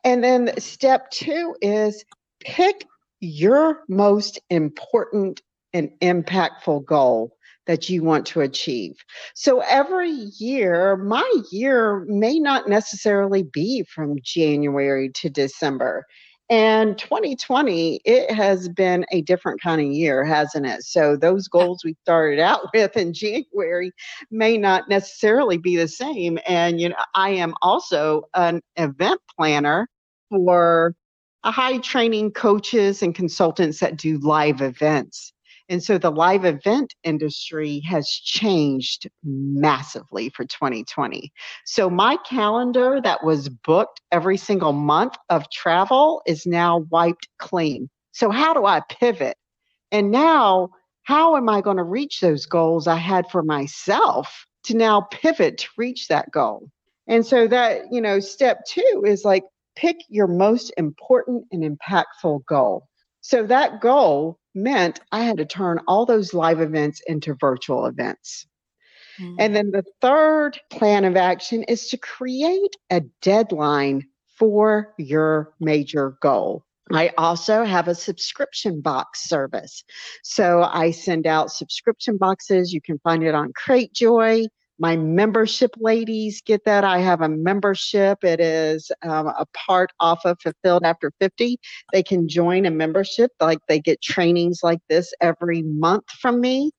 And 0.04 0.24
then 0.24 0.60
step 0.60 1.10
two 1.12 1.56
is 1.62 2.04
pick 2.42 2.86
your 3.20 3.84
most 3.88 4.40
important 4.50 5.42
and 5.72 5.90
impactful 6.02 6.86
goal 6.86 7.38
that 7.66 7.90
you 7.90 8.04
want 8.04 8.26
to 8.26 8.42
achieve. 8.42 8.96
So 9.36 9.62
every 9.62 10.12
year, 10.12 10.98
my 10.98 11.32
year 11.52 12.06
may 12.08 12.40
not 12.40 12.68
necessarily 12.68 13.44
be 13.44 13.84
from 13.84 14.18
January 14.22 15.10
to 15.16 15.30
December. 15.30 16.06
And 16.50 16.98
2020, 16.98 18.02
it 18.04 18.30
has 18.32 18.68
been 18.70 19.06
a 19.12 19.22
different 19.22 19.62
kind 19.62 19.80
of 19.82 19.88
year, 19.88 20.24
hasn't 20.26 20.66
it? 20.66 20.84
So 20.84 21.16
those 21.16 21.48
goals 21.48 21.84
we 21.84 21.96
started 22.04 22.40
out 22.40 22.68
with 22.74 22.98
in 22.98 23.14
January 23.14 23.92
may 24.30 24.58
not 24.58 24.90
necessarily 24.90 25.58
be 25.58 25.78
the 25.78 25.88
same. 25.88 26.38
And 26.48 26.82
you 26.82 26.90
know, 26.90 26.96
I 27.16 27.30
am 27.32 27.54
also 27.62 28.24
an 28.34 28.62
event 28.76 29.22
planner 29.36 29.88
for 30.30 30.96
a 31.44 31.52
high 31.52 31.78
training 31.80 32.32
coaches 32.32 33.02
and 33.02 33.14
consultants 33.14 33.80
that 33.80 33.98
do 33.98 34.18
live 34.20 34.62
events. 34.62 35.34
And 35.74 35.82
so 35.82 35.98
the 35.98 36.12
live 36.12 36.46
event 36.46 36.94
industry 37.03 37.82
has 37.88 38.08
changed 38.08 39.10
massively 39.24 40.30
for 40.30 40.46
2020. 40.46 41.34
So 41.65 41.89
my 41.89 42.18
calendar 42.30 43.01
that 43.01 43.24
was 43.24 43.50
booked 43.50 44.00
every 44.12 44.38
single 44.38 44.74
month 44.74 45.15
of 45.32 45.50
travel 45.50 46.22
is 46.27 46.46
now 46.46 46.86
wiped 46.92 47.27
clean. 47.39 47.89
So 48.12 48.30
how 48.30 48.53
do 48.53 48.68
I 48.68 48.82
pivot? 48.88 49.36
And 49.92 50.12
now, 50.12 50.70
how 51.06 51.36
am 51.38 51.50
I 51.50 51.60
going 51.60 51.77
to 51.77 51.84
reach 51.84 52.20
those 52.20 52.46
goals 52.46 52.86
I 52.86 52.98
had 52.98 53.27
for 53.32 53.42
myself 53.42 54.46
to 54.65 54.77
now 54.77 55.08
pivot 55.10 55.58
to 55.58 55.68
reach 55.75 56.08
that 56.08 56.30
goal? 56.30 56.70
And 57.08 57.25
so 57.25 57.48
that, 57.48 57.92
you 57.92 58.00
know, 58.00 58.20
step 58.20 58.60
two 58.70 59.03
is 59.08 59.25
like 59.25 59.44
pick 59.75 59.98
your 60.08 60.27
most 60.27 60.72
important 60.77 61.46
and 61.51 61.63
impactful 61.63 62.46
goal. 62.46 62.86
So 63.22 63.42
that 63.48 63.82
goal 63.82 64.38
meant 64.56 65.00
I 65.12 65.24
had 65.24 65.38
to 65.38 65.46
turn 65.46 65.80
all 65.88 66.06
those 66.06 66.34
live 66.34 66.62
events 66.62 67.02
into 67.08 67.36
virtual 67.36 67.86
events. 67.86 68.48
Mm-hmm. 69.20 69.36
And 69.40 69.56
then 69.56 69.72
the 69.72 69.84
third 70.02 70.60
plan 70.70 71.06
of 71.06 71.16
action 71.16 71.64
is 71.64 71.88
to 71.90 71.98
create 71.98 72.76
a 72.90 73.02
deadline 73.22 74.08
for 74.38 74.94
your 74.98 75.54
major 75.60 76.18
goal. 76.22 76.66
I 76.92 77.12
also 77.18 77.64
have 77.64 77.88
a 77.88 77.96
subscription 77.96 78.82
box 78.82 79.24
service. 79.24 79.84
So 80.24 80.64
I 80.64 80.92
send 80.92 81.26
out 81.28 81.52
subscription 81.52 82.18
boxes. 82.18 82.74
You 82.74 82.82
can 82.82 83.00
find 83.00 83.24
it 83.24 83.34
on 83.34 83.54
Cratejoy. 83.54 84.48
My 84.80 84.96
membership 84.98 85.72
ladies 85.77 86.42
get 86.46 86.65
that. 86.65 86.84
I 86.84 87.00
have 87.00 87.22
a 87.22 87.30
membership. 87.30 88.24
It 88.24 88.39
is 88.39 88.92
um, 89.03 89.27
a 89.27 89.46
part 89.53 89.92
off 90.00 90.25
of 90.25 90.38
Fulfilled 90.42 90.84
After 90.84 91.12
50. 91.20 91.58
They 91.92 92.03
can 92.03 92.27
join 92.27 92.65
a 92.65 92.72
membership, 92.72 93.32
like 93.39 93.60
they 93.68 93.80
get 93.80 94.01
trainings 94.01 94.60
like 94.63 94.80
this 94.89 95.13
every 95.22 95.62
month 95.62 96.10
from 96.20 96.42
me. 96.42 96.72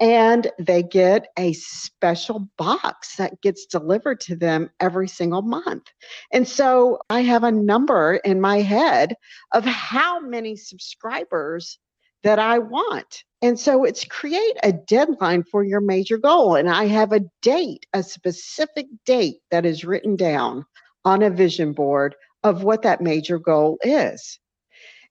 And 0.00 0.48
they 0.60 0.84
get 0.84 1.26
a 1.36 1.54
special 1.54 2.48
box 2.56 3.16
that 3.16 3.40
gets 3.42 3.66
delivered 3.66 4.20
to 4.20 4.36
them 4.36 4.70
every 4.78 5.08
single 5.08 5.42
month. 5.42 5.86
And 6.32 6.46
so 6.46 7.00
I 7.10 7.22
have 7.22 7.42
a 7.42 7.50
number 7.50 8.20
in 8.24 8.40
my 8.40 8.58
head 8.58 9.14
of 9.52 9.64
how 9.64 10.20
many 10.20 10.54
subscribers 10.54 11.80
that 12.22 12.38
I 12.38 12.60
want. 12.60 13.24
And 13.40 13.58
so 13.58 13.84
it's 13.84 14.04
create 14.04 14.56
a 14.62 14.72
deadline 14.72 15.44
for 15.44 15.62
your 15.62 15.80
major 15.80 16.18
goal. 16.18 16.56
And 16.56 16.68
I 16.68 16.86
have 16.86 17.12
a 17.12 17.24
date, 17.40 17.86
a 17.92 18.02
specific 18.02 18.86
date 19.06 19.38
that 19.50 19.64
is 19.64 19.84
written 19.84 20.16
down 20.16 20.64
on 21.04 21.22
a 21.22 21.30
vision 21.30 21.72
board 21.72 22.16
of 22.42 22.64
what 22.64 22.82
that 22.82 23.00
major 23.00 23.38
goal 23.38 23.78
is. 23.82 24.40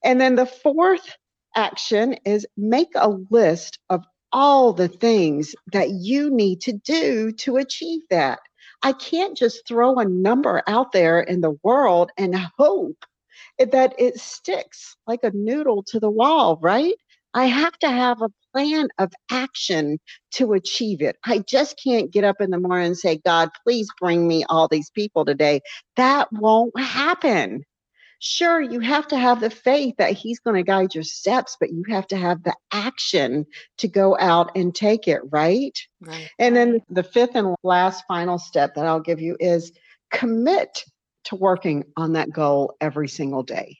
And 0.04 0.20
then 0.20 0.36
the 0.36 0.46
fourth 0.46 1.16
action 1.56 2.16
is 2.26 2.46
make 2.58 2.92
a 2.96 3.18
list 3.32 3.80
of 3.90 4.04
all 4.32 4.74
the 4.74 4.90
things 4.90 5.56
that 5.72 5.90
you 5.92 6.30
need 6.30 6.62
to 6.62 6.74
do 6.74 7.32
to 7.32 7.58
achieve 7.58 8.02
that. 8.10 8.40
I 8.84 8.94
can't 8.94 9.36
just 9.36 9.68
throw 9.68 9.96
a 9.96 10.06
number 10.06 10.62
out 10.68 10.92
there 10.92 11.22
in 11.22 11.42
the 11.42 11.58
world 11.64 12.12
and 12.18 12.36
hope 12.58 13.06
that 13.58 13.96
it 13.98 14.20
sticks 14.20 14.96
like 15.08 15.24
a 15.24 15.32
noodle 15.34 15.84
to 15.88 16.00
the 16.00 16.12
wall, 16.12 16.60
right? 16.62 16.94
I 17.38 17.46
have 17.46 17.78
to 17.80 17.90
have 17.92 18.24
a 18.24 18.32
plan 18.52 18.88
of 18.98 19.14
action 19.30 20.00
to 20.32 20.54
achieve 20.54 21.04
it. 21.04 21.18
I 21.24 21.38
just 21.38 21.80
can't 21.82 22.12
get 22.12 22.24
up 22.24 22.42
in 22.42 22.50
the 22.50 22.60
morning 22.60 22.88
and 22.88 22.98
say, 22.98 23.22
God, 23.24 23.50
please 23.64 23.88
bring 24.02 24.28
me 24.28 24.44
all 24.50 24.68
these 24.68 24.90
people 24.90 25.24
today. 25.24 25.62
That 25.98 26.30
won't 26.34 26.78
happen. 26.80 27.64
Sure, 28.18 28.60
you 28.60 28.80
have 28.80 29.08
to 29.10 29.20
have 29.20 29.40
the 29.40 29.52
faith 29.52 29.94
that 30.00 30.14
He's 30.14 30.40
going 30.40 30.56
to 30.56 30.64
guide 30.64 30.96
your 30.96 31.04
steps, 31.04 31.56
but 31.60 31.70
you 31.70 31.84
have 31.90 32.08
to 32.08 32.18
have 32.18 32.42
the 32.42 32.56
action 32.72 33.46
to 33.78 33.88
go 33.88 34.18
out 34.20 34.50
and 34.56 34.74
take 34.74 35.08
it, 35.08 35.22
right? 35.30 35.78
right? 36.02 36.32
And 36.40 36.56
then 36.56 36.82
the 36.90 37.04
fifth 37.04 37.36
and 37.36 37.56
last 37.62 38.04
final 38.08 38.40
step 38.40 38.74
that 38.74 38.88
I'll 38.88 39.00
give 39.00 39.22
you 39.22 39.38
is 39.40 39.72
commit 40.10 40.86
to 41.26 41.36
working 41.36 41.84
on 41.98 42.14
that 42.14 42.32
goal 42.32 42.76
every 42.82 43.08
single 43.08 43.44
day. 43.44 43.78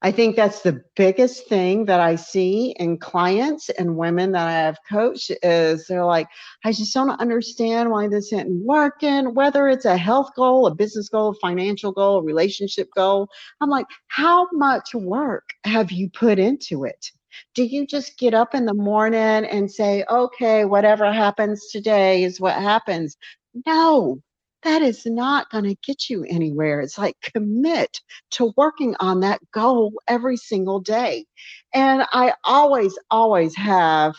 I 0.00 0.12
think 0.12 0.36
that's 0.36 0.60
the 0.60 0.80
biggest 0.94 1.48
thing 1.48 1.86
that 1.86 1.98
I 1.98 2.14
see 2.14 2.72
in 2.78 2.98
clients 2.98 3.68
and 3.68 3.96
women 3.96 4.30
that 4.32 4.46
I 4.46 4.52
have 4.52 4.78
coached 4.88 5.32
is 5.42 5.86
they're 5.86 6.04
like, 6.04 6.28
I 6.64 6.70
just 6.70 6.94
don't 6.94 7.18
understand 7.20 7.90
why 7.90 8.06
this 8.06 8.32
isn't 8.32 8.64
working, 8.64 9.34
whether 9.34 9.66
it's 9.66 9.86
a 9.86 9.96
health 9.96 10.30
goal, 10.36 10.68
a 10.68 10.74
business 10.74 11.08
goal, 11.08 11.30
a 11.30 11.34
financial 11.40 11.90
goal, 11.90 12.18
a 12.18 12.22
relationship 12.22 12.88
goal. 12.94 13.28
I'm 13.60 13.70
like, 13.70 13.86
how 14.06 14.46
much 14.52 14.94
work 14.94 15.50
have 15.64 15.90
you 15.90 16.08
put 16.10 16.38
into 16.38 16.84
it? 16.84 17.10
Do 17.54 17.64
you 17.64 17.84
just 17.84 18.18
get 18.18 18.34
up 18.34 18.54
in 18.54 18.66
the 18.66 18.74
morning 18.74 19.20
and 19.20 19.70
say, 19.70 20.04
okay, 20.08 20.64
whatever 20.64 21.12
happens 21.12 21.70
today 21.72 22.22
is 22.22 22.40
what 22.40 22.54
happens? 22.54 23.16
No, 23.66 24.20
that 24.62 24.82
is 24.82 25.06
not 25.06 25.50
going 25.50 25.64
to 25.64 25.76
get 25.86 26.10
you 26.10 26.24
anywhere. 26.24 26.80
It's 26.80 26.98
like 26.98 27.16
commit 27.34 28.00
to 28.32 28.52
working 28.56 28.96
on 29.00 29.20
that 29.20 29.40
goal 29.52 29.92
every 30.08 30.36
single 30.36 30.80
day. 30.80 31.26
And 31.74 32.04
I 32.12 32.34
always, 32.44 32.98
always 33.10 33.54
have 33.56 34.14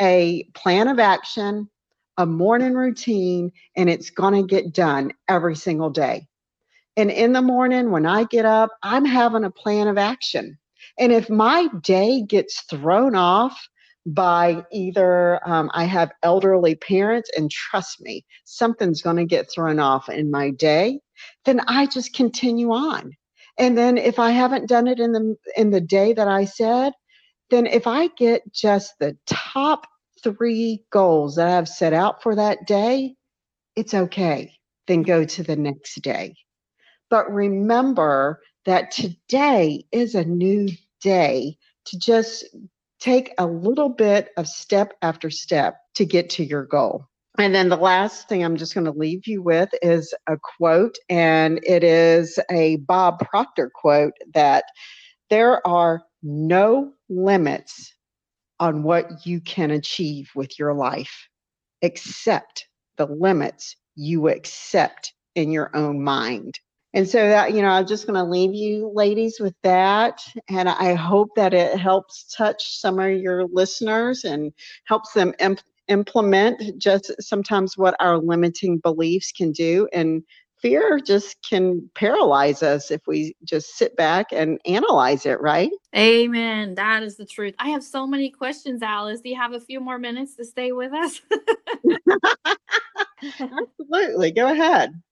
a 0.00 0.44
plan 0.54 0.88
of 0.88 0.98
action, 0.98 1.68
a 2.16 2.26
morning 2.26 2.74
routine, 2.74 3.52
and 3.76 3.90
it's 3.90 4.10
going 4.10 4.34
to 4.34 4.46
get 4.46 4.72
done 4.72 5.12
every 5.28 5.56
single 5.56 5.90
day. 5.90 6.26
And 6.96 7.10
in 7.10 7.32
the 7.32 7.42
morning, 7.42 7.90
when 7.90 8.06
I 8.06 8.24
get 8.24 8.44
up, 8.44 8.70
I'm 8.82 9.04
having 9.04 9.44
a 9.44 9.50
plan 9.50 9.88
of 9.88 9.98
action. 9.98 10.58
And 10.98 11.12
if 11.12 11.28
my 11.28 11.68
day 11.82 12.22
gets 12.22 12.62
thrown 12.62 13.16
off 13.16 13.68
by 14.06 14.64
either 14.70 15.40
um, 15.48 15.70
I 15.72 15.84
have 15.84 16.12
elderly 16.22 16.74
parents, 16.74 17.30
and 17.36 17.50
trust 17.50 18.00
me, 18.00 18.24
something's 18.44 19.02
going 19.02 19.16
to 19.16 19.24
get 19.24 19.50
thrown 19.50 19.78
off 19.78 20.08
in 20.08 20.30
my 20.30 20.50
day, 20.50 21.00
then 21.44 21.60
I 21.66 21.86
just 21.86 22.14
continue 22.14 22.72
on. 22.72 23.12
And 23.58 23.78
then 23.78 23.98
if 23.98 24.18
I 24.18 24.30
haven't 24.30 24.68
done 24.68 24.86
it 24.86 24.98
in 24.98 25.12
the 25.12 25.36
in 25.56 25.70
the 25.70 25.80
day 25.80 26.12
that 26.12 26.28
I 26.28 26.44
said, 26.44 26.92
then 27.50 27.66
if 27.66 27.86
I 27.86 28.08
get 28.08 28.42
just 28.52 28.94
the 28.98 29.16
top 29.26 29.86
three 30.22 30.82
goals 30.90 31.36
that 31.36 31.48
I've 31.48 31.68
set 31.68 31.92
out 31.92 32.22
for 32.22 32.34
that 32.34 32.66
day, 32.66 33.14
it's 33.76 33.94
okay. 33.94 34.52
Then 34.86 35.02
go 35.02 35.24
to 35.24 35.42
the 35.42 35.56
next 35.56 36.02
day. 36.02 36.34
But 37.10 37.30
remember 37.30 38.40
that 38.64 38.90
today 38.90 39.84
is 39.92 40.14
a 40.14 40.24
new 40.24 40.68
day 41.00 41.56
to 41.86 41.98
just 41.98 42.44
take 43.04 43.34
a 43.36 43.46
little 43.46 43.90
bit 43.90 44.30
of 44.38 44.48
step 44.48 44.94
after 45.02 45.28
step 45.28 45.76
to 45.94 46.06
get 46.06 46.30
to 46.30 46.42
your 46.42 46.64
goal. 46.64 47.04
And 47.38 47.54
then 47.54 47.68
the 47.68 47.76
last 47.76 48.30
thing 48.30 48.42
I'm 48.42 48.56
just 48.56 48.72
going 48.72 48.86
to 48.86 48.98
leave 48.98 49.26
you 49.26 49.42
with 49.42 49.68
is 49.82 50.14
a 50.26 50.38
quote, 50.56 50.96
and 51.10 51.60
it 51.64 51.84
is 51.84 52.38
a 52.50 52.76
Bob 52.76 53.18
Proctor 53.18 53.70
quote 53.74 54.14
that 54.32 54.64
there 55.28 55.66
are 55.66 56.02
no 56.22 56.92
limits 57.10 57.92
on 58.58 58.84
what 58.84 59.26
you 59.26 59.38
can 59.42 59.70
achieve 59.70 60.30
with 60.34 60.58
your 60.58 60.72
life 60.72 61.28
except 61.82 62.66
the 62.96 63.06
limits 63.06 63.76
you 63.96 64.28
accept 64.28 65.12
in 65.34 65.50
your 65.50 65.70
own 65.76 66.02
mind. 66.02 66.58
And 66.94 67.08
so 67.08 67.28
that, 67.28 67.52
you 67.52 67.60
know, 67.60 67.68
I'm 67.68 67.86
just 67.86 68.06
going 68.06 68.14
to 68.14 68.30
leave 68.30 68.54
you 68.54 68.90
ladies 68.94 69.40
with 69.40 69.54
that. 69.62 70.20
And 70.48 70.68
I 70.68 70.94
hope 70.94 71.30
that 71.34 71.52
it 71.52 71.76
helps 71.76 72.32
touch 72.32 72.78
some 72.78 73.00
of 73.00 73.12
your 73.18 73.46
listeners 73.46 74.24
and 74.24 74.52
helps 74.84 75.12
them 75.12 75.34
imp- 75.40 75.60
implement 75.88 76.78
just 76.78 77.12
sometimes 77.20 77.76
what 77.76 77.96
our 77.98 78.18
limiting 78.18 78.78
beliefs 78.78 79.32
can 79.32 79.50
do. 79.50 79.88
And 79.92 80.22
fear 80.62 81.00
just 81.04 81.36
can 81.42 81.90
paralyze 81.96 82.62
us 82.62 82.92
if 82.92 83.00
we 83.08 83.34
just 83.42 83.76
sit 83.76 83.96
back 83.96 84.26
and 84.32 84.60
analyze 84.64 85.26
it, 85.26 85.40
right? 85.40 85.72
Amen. 85.96 86.76
That 86.76 87.02
is 87.02 87.16
the 87.16 87.26
truth. 87.26 87.54
I 87.58 87.70
have 87.70 87.82
so 87.82 88.06
many 88.06 88.30
questions, 88.30 88.82
Alice. 88.82 89.20
Do 89.20 89.30
you 89.30 89.36
have 89.36 89.52
a 89.52 89.60
few 89.60 89.80
more 89.80 89.98
minutes 89.98 90.36
to 90.36 90.44
stay 90.44 90.70
with 90.70 90.92
us? 90.92 91.20
Absolutely. 93.40 94.30
Go 94.30 94.52
ahead. 94.52 95.02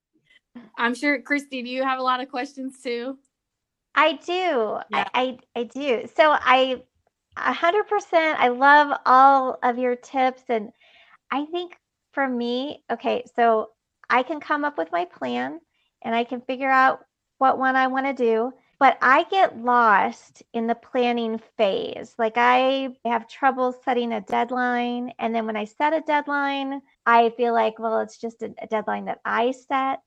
I'm 0.76 0.94
sure, 0.94 1.20
Christy, 1.22 1.62
do 1.62 1.68
you 1.68 1.82
have 1.82 1.98
a 1.98 2.02
lot 2.02 2.20
of 2.20 2.28
questions 2.28 2.80
too? 2.82 3.18
I 3.94 4.14
do. 4.14 4.78
Yeah. 4.90 5.08
I, 5.14 5.38
I, 5.54 5.60
I 5.60 5.62
do. 5.64 6.08
So 6.16 6.36
I, 6.38 6.82
a 7.36 7.52
hundred 7.52 7.88
percent. 7.88 8.38
I 8.40 8.48
love 8.48 8.98
all 9.06 9.58
of 9.62 9.78
your 9.78 9.96
tips, 9.96 10.42
and 10.48 10.70
I 11.30 11.46
think 11.46 11.76
for 12.12 12.28
me, 12.28 12.84
okay, 12.90 13.24
so 13.34 13.70
I 14.10 14.22
can 14.22 14.40
come 14.40 14.64
up 14.64 14.76
with 14.76 14.92
my 14.92 15.04
plan, 15.04 15.60
and 16.02 16.14
I 16.14 16.24
can 16.24 16.40
figure 16.42 16.70
out 16.70 17.00
what 17.38 17.58
one 17.58 17.76
I 17.76 17.86
want 17.86 18.06
to 18.06 18.12
do. 18.12 18.52
But 18.78 18.98
I 19.00 19.22
get 19.30 19.58
lost 19.58 20.42
in 20.52 20.66
the 20.66 20.74
planning 20.74 21.40
phase. 21.56 22.14
Like 22.18 22.32
I 22.36 22.88
have 23.04 23.28
trouble 23.28 23.74
setting 23.84 24.12
a 24.12 24.20
deadline, 24.20 25.12
and 25.18 25.34
then 25.34 25.46
when 25.46 25.56
I 25.56 25.64
set 25.64 25.92
a 25.92 26.00
deadline, 26.00 26.82
I 27.06 27.30
feel 27.36 27.54
like, 27.54 27.78
well, 27.78 28.00
it's 28.00 28.18
just 28.18 28.42
a, 28.42 28.52
a 28.60 28.66
deadline 28.66 29.04
that 29.04 29.20
I 29.24 29.52
set 29.52 30.00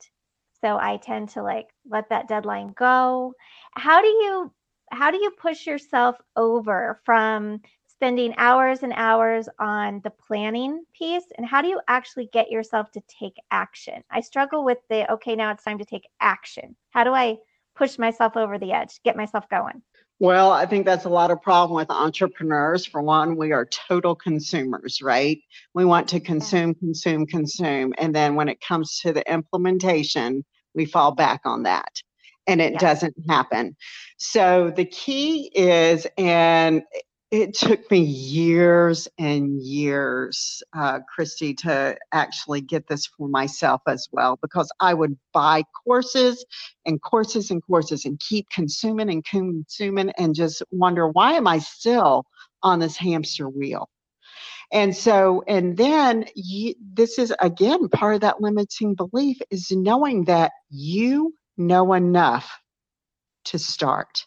so 0.65 0.80
i 0.80 0.97
tend 0.97 1.30
to 1.30 1.43
like 1.43 1.67
let 1.88 2.10
that 2.10 2.28
deadline 2.28 2.73
go. 2.75 3.34
How 3.75 4.01
do 4.01 4.08
you 4.08 4.51
how 4.91 5.12
do 5.12 5.17
you 5.17 5.32
push 5.32 5.67
yourself 5.67 6.15
over 6.36 7.01
from 7.06 7.62
spending 7.88 8.34
hours 8.38 8.84
and 8.84 8.93
hours 8.95 9.47
on 9.60 10.01
the 10.04 10.10
planning 10.10 10.84
piece? 10.97 11.23
And 11.38 11.45
how 11.45 11.62
do 11.62 11.67
you 11.67 11.80
actually 11.88 12.30
get 12.34 12.49
yourself 12.49 12.91
to 12.91 13.01
take 13.19 13.36
action? 13.51 14.04
I 14.10 14.21
struggle 14.21 14.63
with 14.63 14.80
the 14.89 15.12
okay 15.13 15.36
now 15.36 15.51
it's 15.51 15.63
time 15.63 15.78
to 15.78 15.86
take 15.86 16.08
action. 16.19 16.75
How 16.89 17.04
do 17.04 17.13
i 17.13 17.38
push 17.75 17.99
myself 17.99 18.36
over 18.36 18.58
the 18.58 18.71
edge 18.71 18.99
get 19.04 19.15
myself 19.15 19.47
going? 19.49 19.84
Well 20.17 20.51
i 20.51 20.65
think 20.65 20.86
that's 20.86 21.06
a 21.06 21.10
lot 21.10 21.30
of 21.30 21.43
problem 21.43 21.75
with 21.75 21.91
entrepreneurs. 21.91 22.88
For 22.88 23.04
one 23.04 23.36
we 23.36 23.51
are 23.51 23.65
total 23.65 24.15
consumers 24.15 24.99
right? 25.04 25.38
We 25.75 25.86
want 25.86 26.08
to 26.10 26.19
consume 26.19 26.73
consume 26.73 27.28
consume. 27.28 27.93
And 27.99 28.15
then 28.15 28.34
when 28.34 28.49
it 28.49 28.62
comes 28.62 28.99
to 29.01 29.13
the 29.13 29.32
implementation 29.32 30.43
we 30.75 30.85
fall 30.85 31.13
back 31.13 31.41
on 31.45 31.63
that 31.63 32.01
and 32.47 32.61
it 32.61 32.77
doesn't 32.79 33.15
happen 33.27 33.75
so 34.17 34.71
the 34.75 34.85
key 34.85 35.51
is 35.55 36.05
and 36.17 36.83
it 37.31 37.53
took 37.53 37.89
me 37.91 37.99
years 37.99 39.07
and 39.17 39.61
years, 39.61 40.63
uh, 40.73 40.99
Christy, 41.13 41.53
to 41.55 41.97
actually 42.13 42.61
get 42.61 42.88
this 42.88 43.07
for 43.07 43.27
myself 43.27 43.81
as 43.88 44.07
well 44.11 44.38
because 44.41 44.71
I 44.79 44.93
would 44.93 45.17
buy 45.33 45.63
courses 45.85 46.45
and 46.85 47.01
courses 47.01 47.51
and 47.51 47.61
courses 47.65 48.05
and 48.05 48.19
keep 48.19 48.49
consuming 48.49 49.09
and 49.09 49.25
consuming 49.25 50.11
and 50.17 50.35
just 50.35 50.61
wonder 50.71 51.09
why 51.09 51.33
am 51.33 51.47
I 51.47 51.59
still 51.59 52.25
on 52.63 52.79
this 52.79 52.95
hamster 52.95 53.49
wheel? 53.49 53.89
And 54.75 54.93
so, 54.93 55.41
and 55.47 55.77
then 55.77 56.25
you, 56.35 56.75
this 56.81 57.17
is 57.17 57.33
again 57.39 57.88
part 57.88 58.15
of 58.15 58.21
that 58.21 58.41
limiting 58.41 58.93
belief 58.93 59.38
is 59.49 59.71
knowing 59.71 60.25
that 60.25 60.51
you 60.69 61.33
know 61.55 61.93
enough 61.93 62.59
to 63.45 63.57
start. 63.57 64.25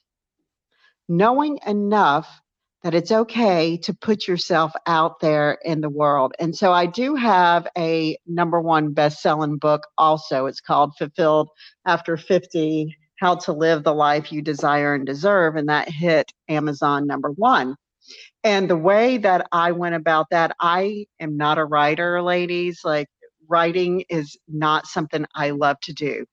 Knowing 1.06 1.58
enough 1.66 2.40
that 2.82 2.94
it's 2.94 3.12
okay 3.12 3.76
to 3.76 3.92
put 3.92 4.26
yourself 4.26 4.72
out 4.86 5.20
there 5.20 5.58
in 5.66 5.82
the 5.82 5.90
world. 5.90 6.32
And 6.38 6.56
so 6.56 6.72
I 6.72 6.86
do 6.86 7.14
have 7.14 7.68
a 7.76 8.16
number 8.26 8.58
one 8.58 8.94
best 8.94 9.20
selling 9.20 9.58
book 9.58 9.82
also. 9.98 10.46
It's 10.46 10.62
called 10.62 10.96
Fulfilled 10.96 11.50
After 11.84 12.16
50 12.16 12.96
How 13.20 13.34
to 13.34 13.52
Live 13.52 13.84
the 13.84 13.92
Life 13.92 14.32
You 14.32 14.40
Desire 14.40 14.94
and 14.94 15.04
Deserve. 15.04 15.56
And 15.56 15.68
that 15.68 15.90
hit 15.90 16.32
Amazon 16.48 17.06
number 17.06 17.32
one. 17.32 17.76
And 18.48 18.70
the 18.70 18.78
way 18.78 19.18
that 19.18 19.46
I 19.52 19.72
went 19.72 19.94
about 19.94 20.30
that, 20.30 20.56
I 20.58 21.04
am 21.20 21.36
not 21.36 21.58
a 21.58 21.66
writer, 21.66 22.22
ladies. 22.22 22.80
Like, 22.82 23.10
writing 23.46 24.04
is 24.08 24.38
not 24.48 24.86
something 24.86 25.26
I 25.34 25.50
love 25.50 25.78
to 25.80 25.92
do. 25.92 26.24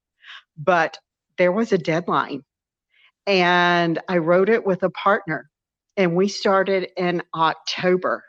But 0.58 0.98
there 1.38 1.52
was 1.52 1.74
a 1.74 1.78
deadline. 1.78 2.46
And 3.28 4.00
I 4.08 4.20
wrote 4.20 4.48
it 4.48 4.66
with 4.66 4.82
a 4.84 4.90
partner 4.92 5.50
and 5.98 6.16
we 6.16 6.30
started 6.30 6.88
in 6.96 7.22
October 7.36 8.24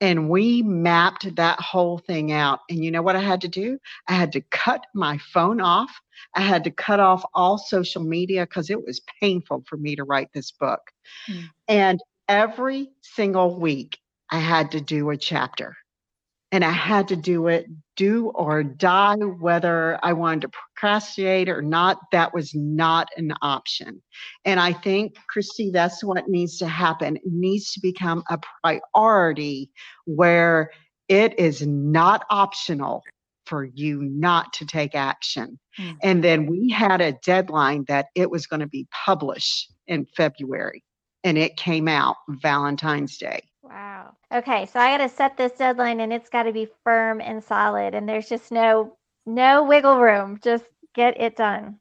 and 0.00 0.30
we 0.30 0.62
mapped 0.62 1.34
that 1.36 1.60
whole 1.60 1.98
thing 1.98 2.32
out. 2.32 2.60
And 2.70 2.82
you 2.82 2.90
know 2.90 3.02
what 3.02 3.16
I 3.16 3.20
had 3.20 3.42
to 3.42 3.48
do? 3.48 3.78
I 4.06 4.14
had 4.14 4.32
to 4.32 4.40
cut 4.50 4.86
my 4.94 5.18
phone 5.18 5.60
off. 5.60 5.90
I 6.34 6.40
had 6.40 6.64
to 6.64 6.70
cut 6.70 6.98
off 6.98 7.22
all 7.34 7.58
social 7.58 8.02
media 8.02 8.46
because 8.46 8.70
it 8.70 8.82
was 8.86 9.02
painful 9.20 9.64
for 9.68 9.76
me 9.76 9.96
to 9.96 10.04
write 10.04 10.28
this 10.32 10.50
book. 10.50 10.80
Mm. 11.28 11.50
And 11.68 12.00
every 12.28 12.90
single 13.02 13.58
week, 13.58 13.98
I 14.30 14.38
had 14.38 14.70
to 14.72 14.80
do 14.80 15.10
a 15.10 15.16
chapter 15.16 15.76
and 16.52 16.64
I 16.64 16.70
had 16.70 17.08
to 17.08 17.16
do 17.16 17.48
it, 17.48 17.66
do 17.96 18.28
or 18.34 18.62
die, 18.62 19.16
whether 19.16 19.98
I 20.02 20.12
wanted 20.14 20.42
to 20.42 20.48
procrastinate 20.48 21.48
or 21.48 21.60
not. 21.60 21.98
That 22.12 22.32
was 22.32 22.54
not 22.54 23.08
an 23.16 23.34
option. 23.42 24.02
And 24.44 24.58
I 24.58 24.72
think, 24.72 25.16
Christy, 25.28 25.70
that's 25.70 26.02
what 26.02 26.28
needs 26.28 26.58
to 26.58 26.66
happen. 26.66 27.16
It 27.16 27.22
needs 27.26 27.72
to 27.72 27.80
become 27.80 28.22
a 28.30 28.38
priority 28.62 29.70
where 30.06 30.70
it 31.08 31.38
is 31.38 31.66
not 31.66 32.24
optional 32.30 33.02
for 33.44 33.64
you 33.64 34.02
not 34.02 34.52
to 34.54 34.66
take 34.66 34.94
action. 34.94 35.58
Mm-hmm. 35.78 35.96
And 36.02 36.24
then 36.24 36.46
we 36.46 36.70
had 36.70 37.00
a 37.00 37.12
deadline 37.24 37.84
that 37.88 38.06
it 38.14 38.30
was 38.30 38.46
going 38.46 38.60
to 38.60 38.66
be 38.66 38.86
published 39.04 39.72
in 39.86 40.06
February, 40.16 40.82
and 41.24 41.38
it 41.38 41.56
came 41.56 41.88
out 41.88 42.16
Valentine's 42.28 43.16
Day. 43.18 43.42
Wow. 43.62 44.14
Okay, 44.32 44.66
so 44.66 44.80
I 44.80 44.96
got 44.96 45.08
to 45.08 45.14
set 45.14 45.36
this 45.36 45.52
deadline 45.52 46.00
and 46.00 46.12
it's 46.12 46.30
got 46.30 46.44
to 46.44 46.52
be 46.52 46.68
firm 46.84 47.20
and 47.20 47.42
solid 47.42 47.94
and 47.94 48.08
there's 48.08 48.28
just 48.28 48.50
no 48.50 48.96
no 49.26 49.64
wiggle 49.64 49.98
room. 49.98 50.38
Just 50.42 50.64
get 50.94 51.20
it 51.20 51.36
done. 51.36 51.78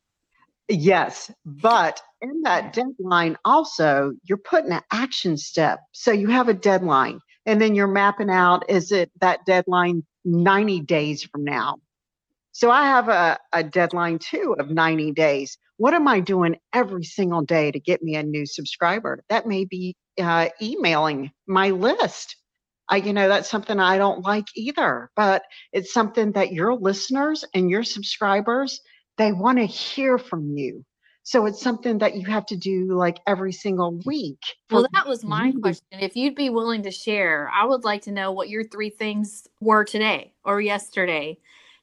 Yes, 0.68 1.32
but 1.46 2.02
in 2.22 2.42
that 2.42 2.74
deadline 2.74 3.38
also 3.46 4.14
you're 4.24 4.38
putting 4.38 4.72
an 4.72 4.82
action 4.92 5.38
step. 5.38 5.80
So 5.94 6.12
you 6.12 6.28
have 6.28 6.50
a 6.50 6.54
deadline 6.54 7.22
and 7.46 7.62
then 7.62 7.76
you're 7.76 7.88
mapping 7.88 8.30
out 8.30 8.70
is 8.70 8.92
it 8.92 9.12
that 9.22 9.46
deadline 9.46 10.06
90 10.26 10.82
days 10.82 11.24
from 11.24 11.46
now? 11.46 11.78
So 12.52 12.72
I 12.72 12.86
have 12.86 13.08
a, 13.08 13.38
a 13.54 13.64
deadline 13.64 14.20
too 14.20 14.56
of 14.60 14.70
90 14.70 15.12
days. 15.12 15.58
What 15.78 15.94
am 15.94 16.08
I 16.08 16.20
doing 16.20 16.58
every 16.74 17.04
single 17.04 17.42
day 17.42 17.72
to 17.72 17.80
get 17.80 18.02
me 18.02 18.16
a 18.16 18.24
new 18.24 18.46
subscriber? 18.46 19.24
That 19.30 19.48
may 19.48 19.66
be 19.66 19.96
uh, 20.20 20.50
emailing 20.62 21.32
my 21.48 21.70
list. 21.70 22.36
I, 22.90 22.98
you 22.98 23.14
know, 23.14 23.28
that's 23.28 23.50
something 23.50 23.80
I 23.80 23.98
don't 23.98 24.24
like 24.24 24.46
either, 24.56 25.10
but 25.16 25.44
it's 25.74 25.94
something 25.94 26.32
that 26.32 26.54
your 26.54 26.74
listeners 26.74 27.44
and 27.54 27.70
your 27.70 27.84
subscribers, 27.84 28.80
they 29.18 29.34
want 29.34 29.58
to 29.60 29.66
hear 29.66 30.18
from 30.18 30.56
you. 30.56 30.84
So 31.24 31.46
it's 31.46 31.62
something 31.62 31.98
that 31.98 32.16
you 32.16 32.26
have 32.28 32.46
to 32.46 32.56
do 32.56 32.88
like 32.94 33.20
every 33.28 33.52
single 33.52 34.00
week. 34.06 34.40
Well, 34.72 34.88
that 34.94 35.06
was 35.06 35.26
my 35.26 35.52
question. 35.62 35.84
If 35.92 36.16
you'd 36.16 36.36
be 36.36 36.50
willing 36.50 36.84
to 36.84 36.92
share, 36.92 37.52
I 37.54 37.66
would 37.66 37.84
like 37.84 38.04
to 38.04 38.14
know 38.14 38.32
what 38.32 38.48
your 38.48 38.64
three 38.64 38.90
things 38.90 39.46
were 39.60 39.84
today 39.84 40.34
or 40.46 40.62
yesterday, 40.62 41.38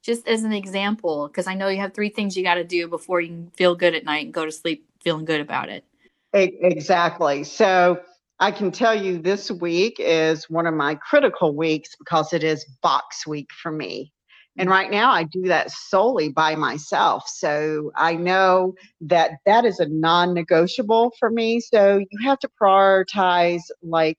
just 0.05 0.27
as 0.27 0.43
an 0.43 0.53
example, 0.53 1.27
because 1.27 1.47
I 1.47 1.55
know 1.55 1.67
you 1.67 1.79
have 1.79 1.95
three 1.95 2.09
things 2.09 2.37
you 2.37 2.43
got 2.43 2.55
to 2.55 2.63
do 2.63 2.87
before 2.87 3.21
you 3.21 3.29
can 3.29 3.51
feel 3.55 3.75
good 3.75 3.95
at 3.95 4.05
night 4.05 4.25
and 4.25 4.33
go 4.33 4.45
to 4.45 4.51
sleep 4.51 4.87
feeling 5.03 5.25
good 5.25 5.41
about 5.41 5.69
it. 5.69 5.83
Exactly. 6.31 7.43
So 7.43 7.99
I 8.39 8.51
can 8.51 8.71
tell 8.71 8.93
you 8.93 9.17
this 9.17 9.49
week 9.49 9.95
is 9.97 10.47
one 10.49 10.67
of 10.67 10.75
my 10.75 10.95
critical 10.95 11.55
weeks 11.55 11.95
because 11.97 12.33
it 12.33 12.43
is 12.43 12.65
box 12.83 13.25
week 13.25 13.49
for 13.63 13.71
me. 13.71 14.11
And 14.57 14.69
right 14.69 14.91
now 14.91 15.11
I 15.11 15.23
do 15.23 15.43
that 15.43 15.71
solely 15.71 16.29
by 16.29 16.55
myself. 16.55 17.23
So 17.27 17.91
I 17.95 18.15
know 18.15 18.75
that 19.01 19.31
that 19.45 19.65
is 19.65 19.79
a 19.79 19.87
non 19.87 20.33
negotiable 20.33 21.11
for 21.19 21.29
me. 21.29 21.59
So 21.59 21.97
you 21.97 22.19
have 22.23 22.39
to 22.39 22.49
prioritize 22.61 23.63
like 23.81 24.17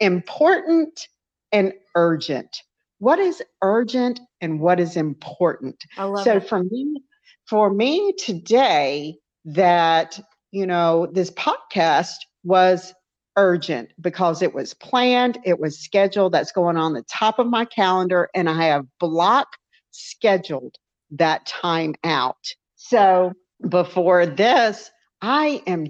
important 0.00 1.08
and 1.52 1.72
urgent. 1.94 2.64
What 2.98 3.18
is 3.18 3.42
urgent 3.62 4.20
and 4.40 4.60
what 4.60 4.80
is 4.80 4.96
important? 4.96 5.82
so 5.96 6.24
that. 6.24 6.48
for 6.48 6.64
me, 6.64 7.02
for 7.48 7.70
me 7.72 8.12
today, 8.18 9.16
that, 9.44 10.20
you 10.50 10.66
know, 10.66 11.06
this 11.12 11.30
podcast 11.30 12.16
was 12.44 12.92
urgent 13.36 13.90
because 14.00 14.42
it 14.42 14.52
was 14.52 14.74
planned, 14.74 15.38
it 15.44 15.60
was 15.60 15.78
scheduled. 15.78 16.32
That's 16.32 16.52
going 16.52 16.76
on 16.76 16.92
the 16.92 17.04
top 17.04 17.38
of 17.38 17.46
my 17.46 17.64
calendar, 17.64 18.28
and 18.34 18.50
I 18.50 18.66
have 18.66 18.84
block 18.98 19.46
scheduled 19.92 20.74
that 21.12 21.46
time 21.46 21.94
out. 22.04 22.36
So 22.74 23.32
before 23.68 24.26
this, 24.26 24.90
I 25.22 25.62
am 25.66 25.86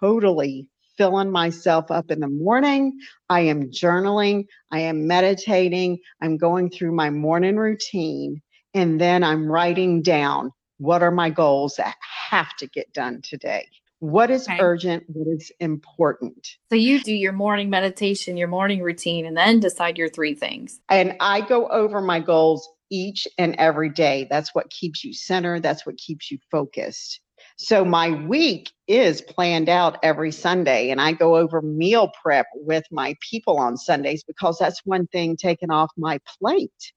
totally 0.00 0.68
filling 0.96 1.30
myself 1.30 1.90
up 1.90 2.10
in 2.10 2.20
the 2.20 2.28
morning. 2.28 2.98
I 3.28 3.40
am 3.40 3.70
journaling, 3.70 4.46
I 4.70 4.80
am 4.80 5.06
meditating, 5.06 5.98
I'm 6.20 6.36
going 6.36 6.70
through 6.70 6.94
my 6.94 7.10
morning 7.10 7.56
routine, 7.56 8.42
and 8.74 9.00
then 9.00 9.24
I'm 9.24 9.50
writing 9.50 10.02
down 10.02 10.50
what 10.78 11.02
are 11.02 11.10
my 11.10 11.30
goals 11.30 11.76
that 11.76 11.94
have 12.30 12.54
to 12.56 12.66
get 12.66 12.92
done 12.92 13.20
today. 13.22 13.68
What 14.00 14.30
is 14.30 14.48
okay. 14.48 14.58
urgent? 14.58 15.04
What 15.06 15.28
is 15.28 15.52
important? 15.60 16.56
So 16.70 16.74
you 16.74 17.00
do 17.00 17.14
your 17.14 17.32
morning 17.32 17.70
meditation, 17.70 18.36
your 18.36 18.48
morning 18.48 18.82
routine, 18.82 19.26
and 19.26 19.36
then 19.36 19.60
decide 19.60 19.96
your 19.96 20.08
three 20.08 20.34
things. 20.34 20.80
And 20.88 21.14
I 21.20 21.40
go 21.42 21.68
over 21.68 22.00
my 22.00 22.18
goals 22.18 22.68
each 22.90 23.28
and 23.38 23.54
every 23.58 23.90
day. 23.90 24.26
That's 24.28 24.54
what 24.56 24.70
keeps 24.70 25.04
you 25.04 25.14
centered. 25.14 25.62
That's 25.62 25.86
what 25.86 25.98
keeps 25.98 26.32
you 26.32 26.38
focused. 26.50 27.20
So 27.58 27.84
my 27.84 28.10
week 28.10 28.72
is 28.88 29.22
planned 29.22 29.68
out 29.68 29.98
every 30.02 30.32
Sunday, 30.32 30.90
and 30.90 31.00
I 31.00 31.12
go 31.12 31.36
over 31.36 31.62
meal 31.62 32.10
prep 32.22 32.46
with 32.54 32.84
my 32.90 33.14
people 33.20 33.58
on 33.58 33.76
Sundays 33.76 34.24
because 34.24 34.58
that's 34.58 34.80
one 34.84 35.06
thing 35.08 35.36
taken 35.36 35.70
off 35.70 35.90
my 35.96 36.18
plate 36.38 36.92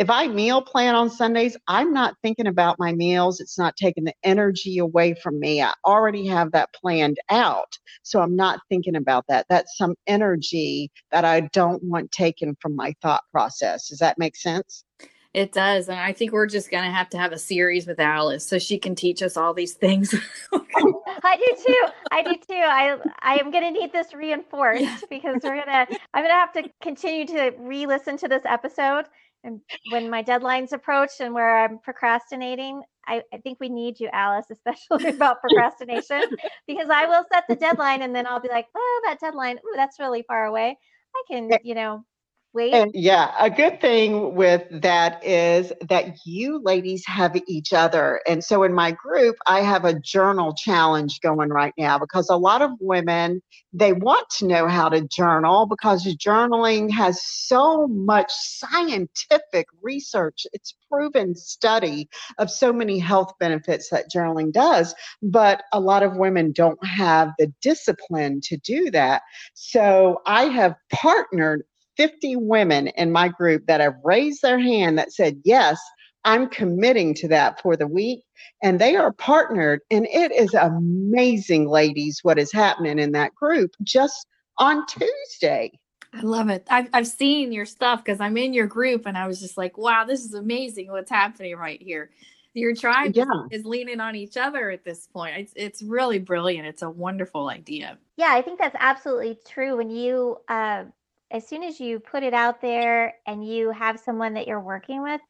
if 0.00 0.08
I 0.08 0.28
meal 0.28 0.62
plan 0.62 0.94
on 0.94 1.10
Sundays, 1.10 1.58
I'm 1.68 1.92
not 1.92 2.16
thinking 2.22 2.46
about 2.46 2.78
my 2.78 2.92
meals. 2.92 3.38
It's 3.38 3.58
not 3.58 3.76
taking 3.76 4.04
the 4.04 4.14
energy 4.24 4.78
away 4.78 5.14
from 5.22 5.38
me. 5.38 5.60
I 5.60 5.74
already 5.84 6.26
have 6.26 6.52
that 6.52 6.72
planned 6.72 7.18
out. 7.28 7.78
So 8.02 8.22
I'm 8.22 8.34
not 8.34 8.60
thinking 8.70 8.96
about 8.96 9.26
that. 9.28 9.44
That's 9.50 9.76
some 9.76 9.94
energy 10.06 10.90
that 11.10 11.26
I 11.26 11.42
don't 11.52 11.84
want 11.84 12.12
taken 12.12 12.56
from 12.62 12.76
my 12.76 12.94
thought 13.02 13.24
process. 13.30 13.88
Does 13.88 13.98
that 13.98 14.18
make 14.18 14.36
sense? 14.36 14.84
It 15.32 15.52
does. 15.52 15.88
And 15.88 15.98
I 15.98 16.12
think 16.12 16.32
we're 16.32 16.46
just 16.46 16.70
going 16.70 16.84
to 16.84 16.90
have 16.90 17.08
to 17.10 17.18
have 17.18 17.32
a 17.32 17.38
series 17.38 17.86
with 17.86 18.00
Alice 18.00 18.44
so 18.44 18.58
she 18.58 18.78
can 18.78 18.96
teach 18.96 19.22
us 19.22 19.36
all 19.36 19.54
these 19.54 19.74
things. 19.74 20.12
I 20.52 21.36
do 21.36 21.56
too. 21.66 21.84
I 22.10 22.22
do 22.22 22.34
too. 22.34 22.54
I 22.54 22.96
I 23.20 23.34
am 23.36 23.50
going 23.50 23.64
to 23.64 23.70
need 23.70 23.92
this 23.92 24.12
reinforced 24.12 24.82
yeah. 24.82 24.98
because 25.08 25.40
we're 25.44 25.64
going 25.64 25.66
to 25.66 25.86
I'm 26.14 26.24
going 26.24 26.28
to 26.28 26.32
have 26.32 26.52
to 26.54 26.70
continue 26.82 27.26
to 27.28 27.52
re-listen 27.58 28.16
to 28.18 28.28
this 28.28 28.42
episode 28.44 29.06
and 29.42 29.60
when 29.90 30.10
my 30.10 30.22
deadlines 30.22 30.72
approach 30.72 31.12
and 31.20 31.32
where 31.32 31.64
I'm 31.64 31.78
procrastinating, 31.78 32.82
I, 33.06 33.22
I 33.32 33.38
think 33.38 33.58
we 33.58 33.68
need 33.68 33.98
you, 33.98 34.08
Alice, 34.12 34.46
especially 34.50 35.08
about 35.08 35.40
procrastination, 35.40 36.22
because 36.66 36.90
I 36.90 37.06
will 37.06 37.24
set 37.32 37.44
the 37.48 37.56
deadline 37.56 38.02
and 38.02 38.14
then 38.14 38.26
I'll 38.26 38.40
be 38.40 38.48
like, 38.48 38.66
oh, 38.74 39.02
that 39.06 39.20
deadline, 39.20 39.56
ooh, 39.58 39.76
that's 39.76 39.98
really 39.98 40.22
far 40.22 40.44
away. 40.44 40.76
I 41.14 41.22
can, 41.28 41.50
you 41.64 41.74
know, 41.74 42.04
wait. 42.52 42.72
And 42.72 42.90
yeah, 42.94 43.32
a 43.38 43.50
good 43.50 43.80
thing 43.80 44.34
with 44.34 44.64
that 44.82 45.24
is 45.24 45.72
that 45.88 46.18
you 46.24 46.60
ladies 46.62 47.04
have 47.06 47.36
each 47.46 47.72
other. 47.72 48.20
And 48.26 48.42
so 48.42 48.62
in 48.62 48.72
my 48.72 48.92
group, 48.92 49.36
I 49.46 49.60
have 49.60 49.84
a 49.84 49.98
journal 49.98 50.54
challenge 50.54 51.20
going 51.20 51.50
right 51.50 51.74
now 51.78 51.98
because 51.98 52.28
a 52.28 52.36
lot 52.36 52.62
of 52.62 52.70
women 52.80 53.42
they 53.72 53.92
want 53.92 54.28
to 54.30 54.46
know 54.46 54.66
how 54.66 54.88
to 54.88 55.06
journal 55.06 55.66
because 55.66 56.04
journaling 56.16 56.90
has 56.90 57.22
so 57.24 57.86
much 57.86 58.30
scientific 58.32 59.66
research. 59.80 60.46
It's 60.52 60.74
proven 60.90 61.36
study 61.36 62.08
of 62.38 62.50
so 62.50 62.72
many 62.72 62.98
health 62.98 63.32
benefits 63.38 63.88
that 63.90 64.10
journaling 64.12 64.52
does, 64.52 64.94
but 65.22 65.62
a 65.72 65.78
lot 65.78 66.02
of 66.02 66.16
women 66.16 66.50
don't 66.52 66.84
have 66.84 67.30
the 67.38 67.52
discipline 67.62 68.40
to 68.42 68.56
do 68.56 68.90
that. 68.90 69.22
So 69.54 70.20
I 70.26 70.44
have 70.44 70.74
partnered 70.92 71.62
50 72.00 72.36
women 72.36 72.86
in 72.88 73.12
my 73.12 73.28
group 73.28 73.66
that 73.66 73.82
have 73.82 73.96
raised 74.02 74.40
their 74.40 74.58
hand 74.58 74.96
that 74.96 75.12
said, 75.12 75.38
Yes, 75.44 75.78
I'm 76.24 76.48
committing 76.48 77.12
to 77.16 77.28
that 77.28 77.60
for 77.60 77.76
the 77.76 77.86
week. 77.86 78.22
And 78.62 78.80
they 78.80 78.96
are 78.96 79.12
partnered. 79.12 79.80
And 79.90 80.06
it 80.06 80.32
is 80.32 80.54
amazing, 80.54 81.68
ladies, 81.68 82.20
what 82.22 82.38
is 82.38 82.52
happening 82.52 82.98
in 82.98 83.12
that 83.12 83.34
group 83.34 83.72
just 83.82 84.26
on 84.56 84.86
Tuesday. 84.86 85.78
I 86.14 86.22
love 86.22 86.48
it. 86.48 86.66
I've, 86.70 86.88
I've 86.94 87.06
seen 87.06 87.52
your 87.52 87.66
stuff 87.66 88.02
because 88.02 88.18
I'm 88.18 88.38
in 88.38 88.54
your 88.54 88.66
group 88.66 89.04
and 89.04 89.18
I 89.18 89.26
was 89.26 89.38
just 89.38 89.58
like, 89.58 89.76
wow, 89.76 90.06
this 90.06 90.24
is 90.24 90.32
amazing 90.32 90.90
what's 90.90 91.10
happening 91.10 91.54
right 91.54 91.82
here. 91.82 92.10
Your 92.54 92.74
tribe 92.74 93.12
yeah. 93.14 93.26
is 93.50 93.66
leaning 93.66 94.00
on 94.00 94.16
each 94.16 94.38
other 94.38 94.70
at 94.70 94.84
this 94.84 95.06
point. 95.06 95.36
It's, 95.36 95.52
it's 95.54 95.82
really 95.82 96.18
brilliant. 96.18 96.66
It's 96.66 96.82
a 96.82 96.88
wonderful 96.88 97.50
idea. 97.50 97.98
Yeah, 98.16 98.30
I 98.30 98.40
think 98.40 98.58
that's 98.58 98.76
absolutely 98.78 99.38
true. 99.46 99.76
When 99.76 99.90
you 99.90 100.38
uh, 100.48 100.84
as 101.30 101.46
soon 101.46 101.62
as 101.62 101.80
you 101.80 102.00
put 102.00 102.22
it 102.22 102.34
out 102.34 102.60
there 102.60 103.14
and 103.26 103.46
you 103.46 103.70
have 103.70 104.00
someone 104.00 104.34
that 104.34 104.46
you're 104.46 104.60
working 104.60 105.02
with, 105.02 105.20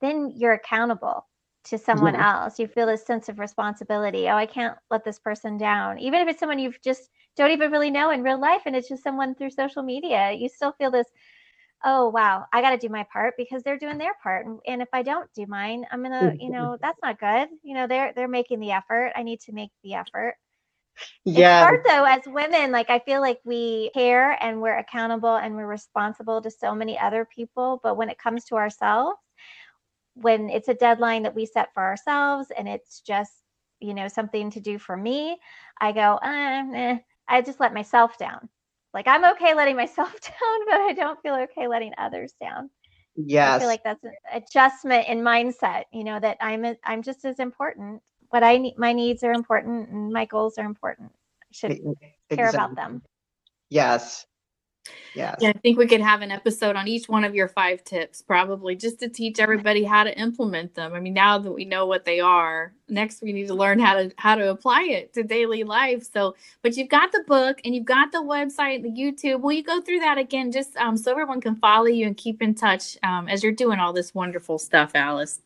then 0.00 0.32
you're 0.34 0.54
accountable 0.54 1.26
to 1.64 1.76
someone 1.76 2.14
yeah. 2.14 2.42
else. 2.42 2.58
You 2.58 2.66
feel 2.66 2.86
this 2.86 3.04
sense 3.04 3.28
of 3.28 3.38
responsibility. 3.38 4.28
Oh, 4.28 4.36
I 4.36 4.46
can't 4.46 4.76
let 4.90 5.04
this 5.04 5.18
person 5.18 5.58
down. 5.58 5.98
Even 5.98 6.20
if 6.20 6.28
it's 6.28 6.40
someone 6.40 6.58
you've 6.58 6.80
just 6.82 7.10
don't 7.36 7.50
even 7.50 7.70
really 7.70 7.90
know 7.90 8.10
in 8.10 8.22
real 8.22 8.40
life 8.40 8.62
and 8.66 8.74
it's 8.74 8.88
just 8.88 9.02
someone 9.02 9.34
through 9.34 9.50
social 9.50 9.82
media, 9.82 10.32
you 10.32 10.48
still 10.48 10.72
feel 10.72 10.90
this, 10.90 11.06
oh 11.84 12.08
wow, 12.08 12.46
I 12.52 12.60
got 12.62 12.70
to 12.70 12.78
do 12.78 12.88
my 12.88 13.06
part 13.12 13.34
because 13.36 13.62
they're 13.62 13.78
doing 13.78 13.98
their 13.98 14.14
part. 14.22 14.46
And, 14.46 14.58
and 14.66 14.82
if 14.82 14.88
I 14.92 15.02
don't 15.02 15.28
do 15.34 15.46
mine, 15.46 15.84
I'm 15.92 16.02
going 16.02 16.12
to, 16.12 16.36
you 16.38 16.50
mm-hmm. 16.50 16.52
know, 16.52 16.78
that's 16.80 16.98
not 17.02 17.20
good. 17.20 17.48
You 17.62 17.74
know, 17.74 17.86
they're 17.86 18.12
they're 18.14 18.28
making 18.28 18.60
the 18.60 18.72
effort. 18.72 19.12
I 19.14 19.22
need 19.22 19.40
to 19.40 19.52
make 19.52 19.70
the 19.82 19.94
effort. 19.94 20.36
Yeah. 21.24 21.60
It's 21.60 21.64
hard 21.64 21.80
though, 21.86 22.04
as 22.04 22.22
women, 22.26 22.72
like 22.72 22.90
I 22.90 22.98
feel 23.00 23.20
like 23.20 23.40
we 23.44 23.90
care 23.94 24.42
and 24.42 24.60
we're 24.60 24.78
accountable 24.78 25.36
and 25.36 25.54
we're 25.54 25.66
responsible 25.66 26.42
to 26.42 26.50
so 26.50 26.74
many 26.74 26.98
other 26.98 27.24
people. 27.24 27.80
But 27.82 27.96
when 27.96 28.10
it 28.10 28.18
comes 28.18 28.44
to 28.46 28.56
ourselves, 28.56 29.18
when 30.14 30.50
it's 30.50 30.68
a 30.68 30.74
deadline 30.74 31.22
that 31.22 31.34
we 31.34 31.46
set 31.46 31.72
for 31.74 31.82
ourselves 31.82 32.48
and 32.56 32.68
it's 32.68 33.00
just, 33.00 33.32
you 33.80 33.94
know, 33.94 34.08
something 34.08 34.50
to 34.50 34.60
do 34.60 34.78
for 34.78 34.96
me, 34.96 35.38
I 35.80 35.92
go, 35.92 36.18
uh, 36.22 36.64
eh. 36.74 36.98
I 37.28 37.42
just 37.42 37.60
let 37.60 37.72
myself 37.72 38.18
down. 38.18 38.48
Like 38.92 39.06
I'm 39.06 39.24
okay 39.32 39.54
letting 39.54 39.76
myself 39.84 40.12
down, 40.20 40.66
but 40.66 40.80
I 40.80 40.92
don't 40.94 41.20
feel 41.22 41.34
okay 41.34 41.68
letting 41.68 41.92
others 41.98 42.34
down. 42.40 42.70
Yes. 43.16 43.56
I 43.56 43.58
feel 43.60 43.68
like 43.68 43.84
that's 43.84 44.04
an 44.04 44.12
adjustment 44.32 45.08
in 45.08 45.20
mindset, 45.20 45.84
you 45.92 46.04
know, 46.04 46.18
that 46.20 46.38
I'm 46.40 46.64
a, 46.64 46.76
I'm 46.84 47.02
just 47.02 47.24
as 47.24 47.38
important 47.38 48.02
what 48.30 48.42
I 48.42 48.56
need, 48.56 48.78
my 48.78 48.92
needs 48.92 49.22
are 49.22 49.32
important 49.32 49.90
and 49.90 50.12
my 50.12 50.24
goals 50.24 50.58
are 50.58 50.64
important. 50.64 51.12
I 51.42 51.46
should 51.52 51.72
exactly. 51.72 52.14
care 52.30 52.48
about 52.48 52.74
them. 52.74 53.02
Yes. 53.68 54.26
Yes. 55.14 55.36
Yeah, 55.40 55.50
I 55.50 55.52
think 55.52 55.76
we 55.76 55.86
could 55.86 56.00
have 56.00 56.22
an 56.22 56.30
episode 56.30 56.76
on 56.76 56.88
each 56.88 57.08
one 57.08 57.24
of 57.24 57.34
your 57.34 57.48
five 57.48 57.84
tips, 57.84 58.22
probably 58.22 58.76
just 58.76 59.00
to 59.00 59.08
teach 59.08 59.38
everybody 59.38 59.84
how 59.84 60.04
to 60.04 60.18
implement 60.18 60.74
them. 60.74 60.94
I 60.94 61.00
mean, 61.00 61.14
now 61.14 61.38
that 61.38 61.52
we 61.52 61.64
know 61.64 61.86
what 61.86 62.04
they 62.04 62.20
are, 62.20 62.72
next 62.88 63.20
we 63.20 63.32
need 63.32 63.48
to 63.48 63.54
learn 63.54 63.78
how 63.78 63.94
to 63.94 64.12
how 64.16 64.36
to 64.36 64.50
apply 64.50 64.84
it 64.84 65.12
to 65.14 65.22
daily 65.22 65.64
life. 65.64 66.08
So, 66.10 66.36
but 66.62 66.76
you've 66.76 66.88
got 66.88 67.12
the 67.12 67.24
book 67.26 67.60
and 67.64 67.74
you've 67.74 67.84
got 67.84 68.12
the 68.12 68.18
website, 68.22 68.82
the 68.82 68.90
YouTube. 68.90 69.40
Will 69.40 69.52
you 69.52 69.64
go 69.64 69.80
through 69.80 70.00
that 70.00 70.18
again, 70.18 70.52
just 70.52 70.76
um, 70.76 70.96
so 70.96 71.10
everyone 71.10 71.40
can 71.40 71.56
follow 71.56 71.86
you 71.86 72.06
and 72.06 72.16
keep 72.16 72.40
in 72.40 72.54
touch 72.54 72.96
um, 73.02 73.28
as 73.28 73.42
you're 73.42 73.52
doing 73.52 73.80
all 73.80 73.92
this 73.92 74.14
wonderful 74.14 74.58
stuff, 74.58 74.92
Alice? 74.94 75.40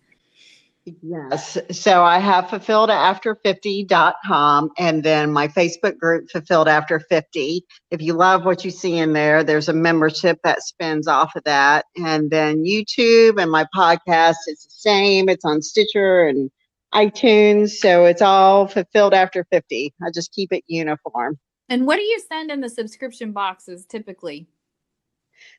Yes. 0.86 1.56
So 1.70 2.04
I 2.04 2.18
have 2.18 2.44
fulfilledafter50.com 2.46 4.70
and 4.76 5.02
then 5.02 5.32
my 5.32 5.48
Facebook 5.48 5.96
group, 5.96 6.28
Fulfilled 6.28 6.68
After 6.68 7.00
50. 7.00 7.64
If 7.90 8.02
you 8.02 8.12
love 8.12 8.44
what 8.44 8.66
you 8.66 8.70
see 8.70 8.98
in 8.98 9.14
there, 9.14 9.42
there's 9.42 9.70
a 9.70 9.72
membership 9.72 10.40
that 10.44 10.62
spins 10.62 11.08
off 11.08 11.36
of 11.36 11.44
that. 11.44 11.86
And 11.96 12.30
then 12.30 12.64
YouTube 12.64 13.40
and 13.40 13.50
my 13.50 13.64
podcast, 13.74 14.34
is 14.46 14.62
the 14.62 14.70
same. 14.70 15.30
It's 15.30 15.46
on 15.46 15.62
Stitcher 15.62 16.26
and 16.26 16.50
iTunes. 16.94 17.70
So 17.70 18.04
it's 18.04 18.22
all 18.22 18.68
Fulfilled 18.68 19.14
After 19.14 19.46
50. 19.50 19.94
I 20.02 20.10
just 20.14 20.32
keep 20.32 20.52
it 20.52 20.64
uniform. 20.66 21.38
And 21.70 21.86
what 21.86 21.96
do 21.96 22.02
you 22.02 22.20
send 22.28 22.50
in 22.50 22.60
the 22.60 22.68
subscription 22.68 23.32
boxes 23.32 23.86
typically? 23.86 24.48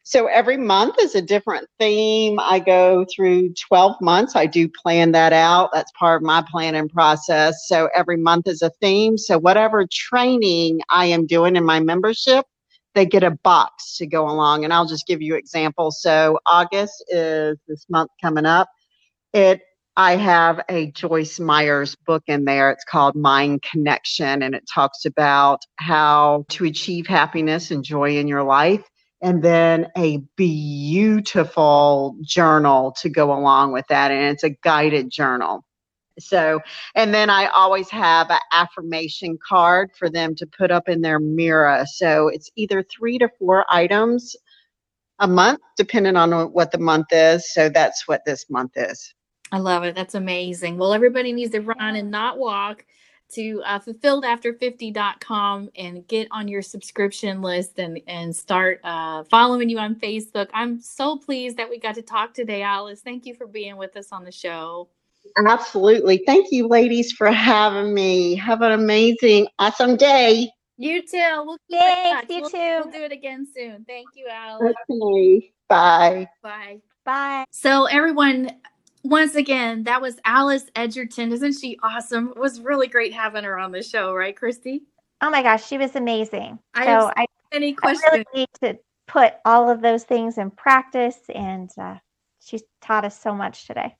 So 0.07 0.27
every 0.27 0.55
month 0.55 0.97
is 0.99 1.15
a 1.15 1.21
different 1.21 1.67
theme. 1.79 2.39
I 2.39 2.59
go 2.59 3.07
through 3.13 3.55
12 3.67 3.95
months. 4.01 4.35
I 4.35 4.45
do 4.45 4.69
plan 4.69 5.13
that 5.13 5.33
out. 5.33 5.71
That's 5.73 5.91
part 5.97 6.21
of 6.21 6.25
my 6.27 6.45
planning 6.47 6.87
process. 6.87 7.65
So 7.67 7.89
every 7.95 8.17
month 8.17 8.47
is 8.47 8.61
a 8.61 8.69
theme. 8.79 9.17
So 9.17 9.39
whatever 9.39 9.87
training 9.91 10.81
I 10.91 11.07
am 11.07 11.25
doing 11.25 11.55
in 11.55 11.65
my 11.65 11.79
membership, 11.79 12.45
they 12.93 13.07
get 13.07 13.23
a 13.23 13.31
box 13.31 13.97
to 13.97 14.05
go 14.05 14.29
along. 14.29 14.63
And 14.63 14.71
I'll 14.71 14.85
just 14.85 15.07
give 15.07 15.23
you 15.23 15.33
examples. 15.33 15.99
So 16.03 16.37
August 16.45 17.03
is 17.09 17.57
this 17.67 17.87
month 17.89 18.11
coming 18.21 18.45
up. 18.45 18.69
It 19.33 19.61
I 19.97 20.17
have 20.17 20.61
a 20.69 20.91
Joyce 20.91 21.39
Myers 21.39 21.95
book 22.05 22.21
in 22.27 22.45
there. 22.45 22.69
It's 22.69 22.83
called 22.83 23.15
Mind 23.15 23.63
Connection, 23.63 24.43
and 24.43 24.53
it 24.53 24.65
talks 24.71 25.05
about 25.05 25.61
how 25.77 26.45
to 26.49 26.65
achieve 26.65 27.07
happiness 27.07 27.71
and 27.71 27.83
joy 27.83 28.17
in 28.17 28.27
your 28.27 28.43
life 28.43 28.83
and 29.25 29.41
then 29.41 29.87
a 29.97 30.17
beautiful 30.35 32.15
journal 32.21 32.91
to 33.01 33.09
go 33.09 33.33
along 33.35 33.73
with 33.73 33.87
that. 33.87 34.11
And 34.11 34.23
it's 34.31 34.43
a 34.43 34.51
guided 34.51 35.09
journal. 35.09 35.65
So, 36.19 36.59
and 36.93 37.11
then 37.11 37.31
I 37.31 37.47
always 37.47 37.89
have 37.89 38.29
an 38.29 38.37
affirmation 38.51 39.39
card 39.45 39.89
for 39.97 40.11
them 40.11 40.35
to 40.35 40.45
put 40.45 40.69
up 40.69 40.87
in 40.87 41.01
their 41.01 41.19
mirror. 41.19 41.85
So 41.91 42.27
it's 42.27 42.51
either 42.55 42.83
three 42.83 43.17
to 43.17 43.27
four 43.39 43.65
items 43.67 44.35
a 45.17 45.27
month, 45.27 45.61
depending 45.75 46.17
on 46.17 46.31
what 46.53 46.71
the 46.71 46.77
month 46.77 47.07
is. 47.09 47.51
So 47.51 47.67
that's 47.67 48.07
what 48.07 48.21
this 48.27 48.47
month 48.47 48.73
is. 48.75 49.11
I 49.51 49.57
love 49.57 49.83
it. 49.85 49.95
That's 49.95 50.13
amazing. 50.13 50.77
Well, 50.77 50.93
everybody 50.93 51.33
needs 51.33 51.51
to 51.53 51.61
run 51.61 51.95
and 51.95 52.11
not 52.11 52.37
walk 52.37 52.85
to 53.33 53.61
uh, 53.65 53.79
fulfilledafter50.com 53.79 55.69
and 55.75 56.07
get 56.07 56.27
on 56.31 56.47
your 56.47 56.61
subscription 56.61 57.41
list 57.41 57.79
and, 57.79 57.99
and 58.07 58.35
start 58.35 58.79
uh, 58.83 59.23
following 59.23 59.69
you 59.69 59.79
on 59.79 59.95
Facebook. 59.95 60.47
I'm 60.53 60.79
so 60.79 61.17
pleased 61.17 61.57
that 61.57 61.69
we 61.69 61.79
got 61.79 61.95
to 61.95 62.01
talk 62.01 62.33
today, 62.33 62.61
Alice. 62.61 63.01
Thank 63.01 63.25
you 63.25 63.33
for 63.33 63.47
being 63.47 63.77
with 63.77 63.95
us 63.97 64.11
on 64.11 64.23
the 64.23 64.31
show. 64.31 64.89
Absolutely. 65.47 66.23
Thank 66.25 66.51
you, 66.51 66.67
ladies, 66.67 67.11
for 67.11 67.31
having 67.31 67.93
me. 67.93 68.35
Have 68.35 68.61
an 68.61 68.71
amazing, 68.71 69.47
awesome 69.59 69.97
day. 69.97 70.49
You 70.77 71.01
too. 71.01 71.43
We'll 71.45 71.57
Thanks, 71.71 72.29
you 72.29 72.41
we'll, 72.41 72.49
too. 72.49 72.57
We'll 72.57 72.91
do 72.91 73.03
it 73.03 73.11
again 73.11 73.47
soon. 73.55 73.85
Thank 73.85 74.07
you, 74.13 74.27
Alice. 74.29 74.73
Okay. 74.91 75.51
Bye. 75.67 76.27
Bye. 76.43 76.79
Bye. 77.05 77.45
So, 77.51 77.85
everyone, 77.85 78.51
once 79.05 79.35
again, 79.35 79.83
that 79.83 80.01
was 80.01 80.19
Alice 80.25 80.65
Edgerton. 80.75 81.31
Isn't 81.31 81.53
she 81.53 81.77
awesome? 81.83 82.29
It 82.29 82.39
was 82.39 82.59
really 82.59 82.87
great 82.87 83.13
having 83.13 83.43
her 83.43 83.57
on 83.57 83.71
the 83.71 83.83
show, 83.83 84.13
right, 84.13 84.35
Christy? 84.35 84.81
Oh 85.21 85.29
my 85.29 85.43
gosh, 85.43 85.65
she 85.65 85.77
was 85.77 85.95
amazing. 85.95 86.59
I 86.73 86.85
so 86.85 87.11
I 87.15 87.25
any 87.51 87.73
questions? 87.73 88.03
I 88.11 88.15
really 88.17 88.25
need 88.33 88.49
to 88.63 88.79
put 89.07 89.35
all 89.45 89.69
of 89.69 89.81
those 89.81 90.03
things 90.03 90.37
in 90.39 90.49
practice, 90.49 91.19
and 91.33 91.69
uh, 91.79 91.95
she's 92.41 92.63
taught 92.81 93.05
us 93.05 93.19
so 93.19 93.33
much 93.33 93.67
today. 93.67 93.95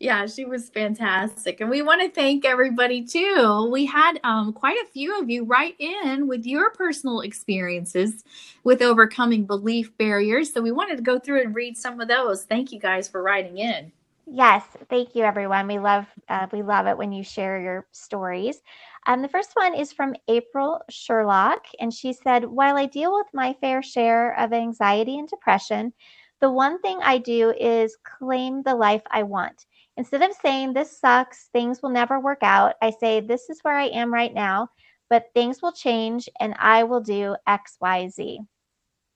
Yeah, 0.00 0.26
she 0.26 0.46
was 0.46 0.70
fantastic. 0.70 1.60
And 1.60 1.68
we 1.68 1.82
want 1.82 2.00
to 2.00 2.08
thank 2.08 2.46
everybody 2.46 3.04
too. 3.04 3.68
We 3.70 3.84
had 3.84 4.18
um, 4.24 4.54
quite 4.54 4.78
a 4.78 4.88
few 4.88 5.20
of 5.20 5.28
you 5.28 5.44
write 5.44 5.76
in 5.78 6.26
with 6.26 6.46
your 6.46 6.70
personal 6.70 7.20
experiences 7.20 8.24
with 8.64 8.80
overcoming 8.80 9.44
belief 9.44 9.96
barriers. 9.98 10.54
So 10.54 10.62
we 10.62 10.72
wanted 10.72 10.96
to 10.96 11.02
go 11.02 11.18
through 11.18 11.42
and 11.42 11.54
read 11.54 11.76
some 11.76 12.00
of 12.00 12.08
those. 12.08 12.44
Thank 12.44 12.72
you 12.72 12.80
guys 12.80 13.08
for 13.08 13.22
writing 13.22 13.58
in. 13.58 13.92
Yes, 14.32 14.64
thank 14.88 15.14
you, 15.16 15.24
everyone. 15.24 15.66
We 15.66 15.78
love 15.80 16.06
uh, 16.28 16.46
we 16.52 16.62
love 16.62 16.86
it 16.86 16.96
when 16.96 17.10
you 17.12 17.24
share 17.24 17.60
your 17.60 17.86
stories. 17.92 18.62
Um, 19.06 19.22
the 19.22 19.28
first 19.28 19.50
one 19.54 19.74
is 19.74 19.92
from 19.92 20.14
April 20.28 20.80
Sherlock, 20.88 21.64
and 21.80 21.92
she 21.92 22.12
said, 22.12 22.44
"While 22.44 22.76
I 22.76 22.86
deal 22.86 23.12
with 23.12 23.26
my 23.34 23.54
fair 23.60 23.82
share 23.82 24.38
of 24.38 24.52
anxiety 24.52 25.18
and 25.18 25.28
depression, 25.28 25.92
the 26.40 26.50
one 26.50 26.80
thing 26.80 27.00
I 27.02 27.18
do 27.18 27.50
is 27.58 27.96
claim 28.04 28.62
the 28.62 28.76
life 28.76 29.02
I 29.10 29.24
want. 29.24 29.66
Instead 29.96 30.22
of 30.22 30.32
saying 30.34 30.72
this 30.74 30.96
sucks, 30.98 31.48
things 31.48 31.82
will 31.82 31.90
never 31.90 32.20
work 32.20 32.38
out, 32.42 32.76
I 32.80 32.90
say 32.90 33.20
this 33.20 33.50
is 33.50 33.58
where 33.62 33.76
I 33.76 33.86
am 33.88 34.14
right 34.14 34.32
now, 34.32 34.68
but 35.10 35.26
things 35.34 35.60
will 35.60 35.72
change, 35.72 36.28
and 36.38 36.54
I 36.58 36.84
will 36.84 37.00
do 37.00 37.36
X, 37.48 37.76
Y, 37.80 38.08
Z." 38.08 38.40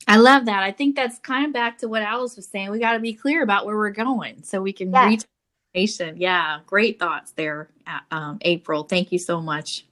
I 0.06 0.16
love 0.16 0.44
that. 0.46 0.62
I 0.62 0.70
think 0.70 0.96
that's 0.96 1.18
kind 1.18 1.46
of 1.46 1.52
back 1.52 1.78
to 1.78 1.88
what 1.88 2.02
Alice 2.02 2.36
was 2.36 2.46
saying. 2.46 2.70
We 2.70 2.78
got 2.78 2.92
to 2.92 3.00
be 3.00 3.14
clear 3.14 3.42
about 3.42 3.64
where 3.66 3.76
we're 3.76 3.90
going 3.90 4.42
so 4.42 4.60
we 4.60 4.72
can 4.72 4.92
yes. 4.92 5.08
reach 5.08 5.24
nation. 5.74 6.16
Yeah, 6.18 6.60
great 6.66 6.98
thoughts 6.98 7.32
there, 7.32 7.70
uh, 7.86 8.00
um, 8.14 8.38
April. 8.42 8.84
Thank 8.84 9.12
you 9.12 9.18
so 9.18 9.40
much. 9.40 9.86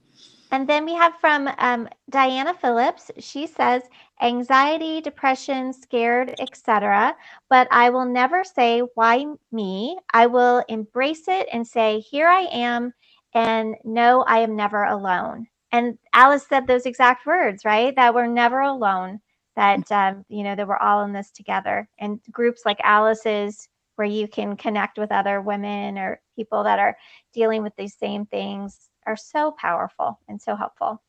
And 0.50 0.68
then 0.68 0.84
we 0.84 0.94
have 0.94 1.14
from 1.18 1.48
um, 1.58 1.88
Diana 2.10 2.52
Phillips. 2.52 3.10
She 3.18 3.46
says, 3.46 3.82
anxiety, 4.20 5.00
depression, 5.00 5.72
scared, 5.72 6.34
etc. 6.40 7.16
But 7.48 7.68
I 7.70 7.88
will 7.88 8.04
never 8.04 8.44
say, 8.44 8.82
why 8.94 9.24
me? 9.50 9.98
I 10.12 10.26
will 10.26 10.62
embrace 10.68 11.26
it 11.26 11.48
and 11.52 11.66
say, 11.66 12.00
here 12.00 12.28
I 12.28 12.42
am, 12.52 12.92
and 13.34 13.76
no, 13.82 14.24
I 14.24 14.40
am 14.40 14.54
never 14.54 14.84
alone. 14.84 15.46
And 15.72 15.96
Alice 16.12 16.46
said 16.46 16.66
those 16.66 16.84
exact 16.84 17.24
words, 17.24 17.64
right? 17.64 17.96
That 17.96 18.14
we're 18.14 18.26
never 18.26 18.60
alone 18.60 19.20
that 19.56 19.90
um, 19.92 20.24
you 20.28 20.42
know 20.42 20.54
that 20.54 20.66
we're 20.66 20.76
all 20.78 21.04
in 21.04 21.12
this 21.12 21.30
together. 21.30 21.88
And 21.98 22.20
groups 22.30 22.62
like 22.64 22.78
alice's 22.84 23.68
where 23.96 24.08
you 24.08 24.26
can 24.26 24.56
connect 24.56 24.98
with 24.98 25.12
other 25.12 25.40
women 25.40 25.98
or 25.98 26.20
people 26.36 26.64
that 26.64 26.78
are 26.78 26.96
dealing 27.34 27.62
with 27.62 27.74
these 27.76 27.94
same 27.96 28.26
things 28.26 28.88
are 29.06 29.16
so 29.16 29.52
powerful 29.52 30.18
and 30.28 30.40
so 30.40 30.56
helpful 30.56 31.02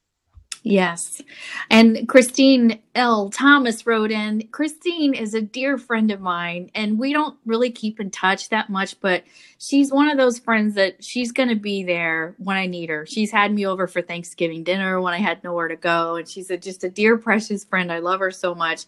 Yes. 0.66 1.22
And 1.70 2.08
Christine 2.08 2.80
L. 2.96 3.30
Thomas 3.30 3.86
wrote 3.86 4.12
in 4.12 4.48
Christine 4.48 5.14
is 5.14 5.34
a 5.34 5.42
dear 5.42 5.78
friend 5.78 6.10
of 6.10 6.22
mine, 6.22 6.72
and 6.74 6.98
we 6.98 7.12
don't 7.12 7.38
really 7.46 7.70
keep 7.70 8.00
in 8.00 8.10
touch 8.10 8.48
that 8.48 8.70
much, 8.70 9.00
but 9.02 9.26
she's 9.58 9.92
one 9.92 10.10
of 10.10 10.18
those 10.18 10.40
friends 10.40 10.76
that 10.76 11.04
she's 11.04 11.34
going 11.34 11.50
to 11.50 11.56
be 11.56 11.84
there 11.84 12.34
when 12.38 12.56
I 12.56 12.68
need 12.68 12.90
her. 12.90 13.06
She's 13.06 13.30
had 13.30 13.54
me 13.54 13.66
over 13.66 13.88
for 13.88 14.02
Thanksgiving 14.02 14.64
dinner 14.64 15.02
when 15.02 15.14
I 15.14 15.20
had 15.20 15.44
nowhere 15.44 15.68
to 15.68 15.76
go, 15.76 16.16
and 16.16 16.30
she's 16.30 16.50
a, 16.50 16.56
just 16.56 16.86
a 16.86 16.90
dear, 16.90 17.18
precious 17.18 17.66
friend. 17.66 17.92
I 17.92 18.00
love 18.00 18.22
her 18.22 18.32
so 18.32 18.56
much. 18.56 18.86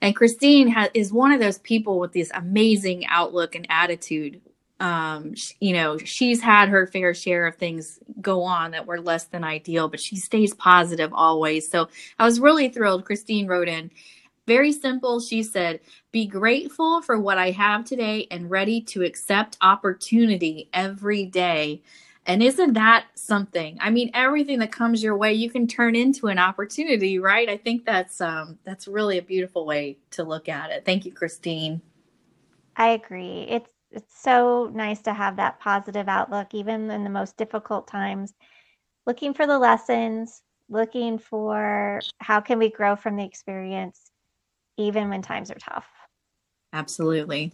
And 0.00 0.14
Christine 0.14 0.68
ha- 0.68 0.90
is 0.94 1.12
one 1.12 1.32
of 1.32 1.40
those 1.40 1.58
people 1.58 1.98
with 1.98 2.12
this 2.12 2.30
amazing 2.32 3.06
outlook 3.06 3.56
and 3.56 3.66
attitude 3.68 4.40
um 4.80 5.34
you 5.60 5.72
know 5.72 5.98
she's 5.98 6.40
had 6.40 6.68
her 6.68 6.86
fair 6.86 7.12
share 7.12 7.46
of 7.46 7.56
things 7.56 7.98
go 8.20 8.42
on 8.42 8.70
that 8.70 8.86
were 8.86 9.00
less 9.00 9.24
than 9.24 9.42
ideal 9.42 9.88
but 9.88 10.00
she 10.00 10.16
stays 10.16 10.54
positive 10.54 11.12
always. 11.12 11.68
So 11.68 11.88
i 12.18 12.24
was 12.24 12.40
really 12.40 12.68
thrilled. 12.68 13.04
Christine 13.04 13.46
wrote 13.46 13.68
in 13.68 13.90
very 14.46 14.72
simple 14.72 15.20
she 15.20 15.42
said 15.42 15.80
be 16.12 16.26
grateful 16.26 17.02
for 17.02 17.18
what 17.18 17.38
i 17.38 17.50
have 17.50 17.84
today 17.84 18.26
and 18.30 18.50
ready 18.50 18.80
to 18.80 19.02
accept 19.02 19.56
opportunity 19.60 20.68
every 20.72 21.24
day. 21.26 21.82
And 22.26 22.42
isn't 22.42 22.74
that 22.74 23.06
something? 23.14 23.78
I 23.80 23.90
mean 23.90 24.10
everything 24.14 24.58
that 24.60 24.70
comes 24.70 25.02
your 25.02 25.16
way 25.16 25.32
you 25.34 25.50
can 25.50 25.66
turn 25.66 25.96
into 25.96 26.28
an 26.28 26.38
opportunity 26.38 27.18
right? 27.18 27.48
I 27.48 27.56
think 27.56 27.84
that's 27.84 28.20
um 28.20 28.58
that's 28.64 28.86
really 28.86 29.18
a 29.18 29.22
beautiful 29.22 29.66
way 29.66 29.98
to 30.12 30.22
look 30.22 30.48
at 30.48 30.70
it. 30.70 30.84
Thank 30.84 31.04
you 31.04 31.12
christine. 31.12 31.82
I 32.76 32.90
agree. 32.90 33.44
It's 33.48 33.70
it's 33.90 34.22
so 34.22 34.70
nice 34.74 35.00
to 35.02 35.12
have 35.12 35.36
that 35.36 35.60
positive 35.60 36.08
outlook, 36.08 36.54
even 36.54 36.90
in 36.90 37.04
the 37.04 37.10
most 37.10 37.36
difficult 37.36 37.86
times. 37.88 38.34
Looking 39.06 39.32
for 39.32 39.46
the 39.46 39.58
lessons, 39.58 40.42
looking 40.68 41.18
for 41.18 42.00
how 42.18 42.40
can 42.40 42.58
we 42.58 42.70
grow 42.70 42.96
from 42.96 43.16
the 43.16 43.24
experience, 43.24 44.10
even 44.76 45.08
when 45.08 45.22
times 45.22 45.50
are 45.50 45.58
tough. 45.58 45.86
Absolutely. 46.74 47.52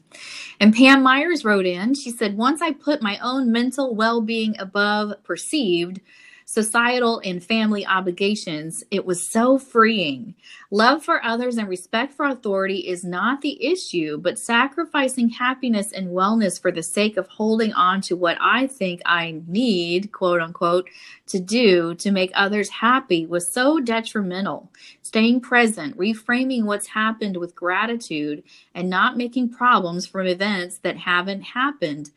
And 0.58 0.74
Pam 0.74 1.02
Myers 1.02 1.44
wrote 1.44 1.66
in, 1.66 1.94
she 1.94 2.10
said, 2.10 2.36
Once 2.36 2.60
I 2.60 2.72
put 2.72 3.00
my 3.00 3.18
own 3.22 3.52
mental 3.52 3.94
well 3.94 4.20
being 4.20 4.56
above 4.58 5.22
perceived, 5.22 6.00
societal 6.44 7.20
and 7.24 7.42
family 7.42 7.86
obligations, 7.86 8.84
it 8.90 9.04
was 9.04 9.26
so 9.26 9.58
freeing. 9.58 10.34
Love 10.70 11.02
for 11.02 11.24
others 11.24 11.56
and 11.56 11.68
respect 11.68 12.14
for 12.14 12.26
authority 12.26 12.88
is 12.88 13.04
not 13.04 13.40
the 13.40 13.64
issue, 13.64 14.18
but 14.18 14.38
sacrificing 14.38 15.28
happiness 15.30 15.92
and 15.92 16.08
wellness 16.08 16.60
for 16.60 16.70
the 16.70 16.82
sake 16.82 17.16
of 17.16 17.26
holding 17.28 17.72
on 17.72 18.00
to 18.00 18.16
what 18.16 18.36
I 18.40 18.66
think 18.66 19.00
I 19.06 19.40
need, 19.46 20.12
quote 20.12 20.40
unquote, 20.40 20.88
to 21.28 21.40
do 21.40 21.94
to 21.96 22.10
make 22.10 22.30
others 22.34 22.68
happy 22.68 23.26
was 23.26 23.50
so 23.50 23.80
detrimental. 23.80 24.70
Staying 25.02 25.40
present, 25.40 25.96
reframing 25.96 26.64
what's 26.64 26.88
happened 26.88 27.36
with 27.36 27.54
gratitude, 27.54 28.42
and 28.74 28.90
not 28.90 29.16
making 29.16 29.48
problems 29.48 30.06
from 30.06 30.26
events 30.26 30.78
that 30.78 30.96
haven't 30.98 31.42
happened 31.42 32.10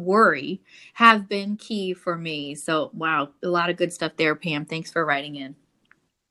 worry 0.00 0.62
have 0.94 1.28
been 1.28 1.56
key 1.56 1.94
for 1.94 2.16
me. 2.16 2.54
So, 2.54 2.90
wow, 2.92 3.30
a 3.42 3.48
lot 3.48 3.70
of 3.70 3.76
good 3.76 3.92
stuff 3.92 4.12
there, 4.16 4.34
Pam. 4.34 4.64
Thanks 4.64 4.90
for 4.90 5.04
writing 5.04 5.36
in. 5.36 5.54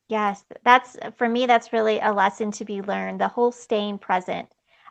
Yes, 0.07 0.43
that's 0.63 0.97
for 1.17 1.29
me, 1.29 1.45
that's 1.45 1.71
really 1.71 1.99
a 1.99 2.11
lesson 2.11 2.51
to 2.53 2.65
be 2.65 2.81
learned. 2.81 3.21
The 3.21 3.27
whole 3.27 3.51
staying 3.51 3.99
present 3.99 4.49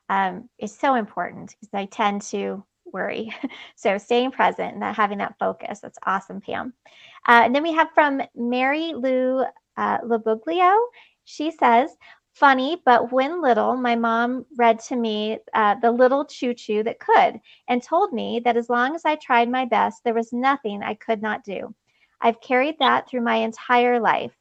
um, 0.09 0.49
is 0.59 0.77
so 0.77 0.95
important 0.95 1.55
because 1.61 1.75
I 1.75 1.87
tend 1.87 2.23
to 2.23 2.65
worry. 2.93 3.35
so, 3.77 3.99
staying 3.99 4.31
present 4.31 4.75
and 4.75 4.83
that, 4.83 4.95
having 4.95 5.19
that 5.19 5.35
focus, 5.39 5.81
that's 5.81 5.99
awesome, 6.07 6.41
Pam. 6.41 6.73
Uh, 7.27 7.43
and 7.45 7.55
then 7.55 7.63
we 7.63 7.73
have 7.73 7.89
from 7.95 8.23
Mary 8.37 8.93
Lou 8.95 9.45
uh, 9.77 9.99
Labuglio. 9.99 10.79
She 11.25 11.51
says, 11.51 11.91
funny, 12.39 12.81
but 12.85 13.13
when 13.13 13.43
little, 13.43 13.77
my 13.77 13.97
mom 13.97 14.47
read 14.57 14.79
to 14.79 14.97
me 14.97 15.39
uh, 15.55 15.75
The 15.75 15.91
Little 15.91 16.25
Choo 16.25 16.55
Choo 16.55 16.85
That 16.85 17.01
Could 17.01 17.41
and 17.69 17.83
told 17.83 18.13
me 18.13 18.41
that 18.45 18.57
as 18.57 18.71
long 18.71 18.95
as 18.95 19.05
I 19.05 19.17
tried 19.17 19.51
my 19.51 19.65
best, 19.65 20.05
there 20.05 20.15
was 20.15 20.33
nothing 20.33 20.83
I 20.83 20.95
could 20.95 21.21
not 21.21 21.43
do. 21.43 21.75
I've 22.21 22.41
carried 22.41 22.79
that 22.79 23.09
through 23.09 23.23
my 23.23 23.37
entire 23.37 23.99
life. 23.99 24.33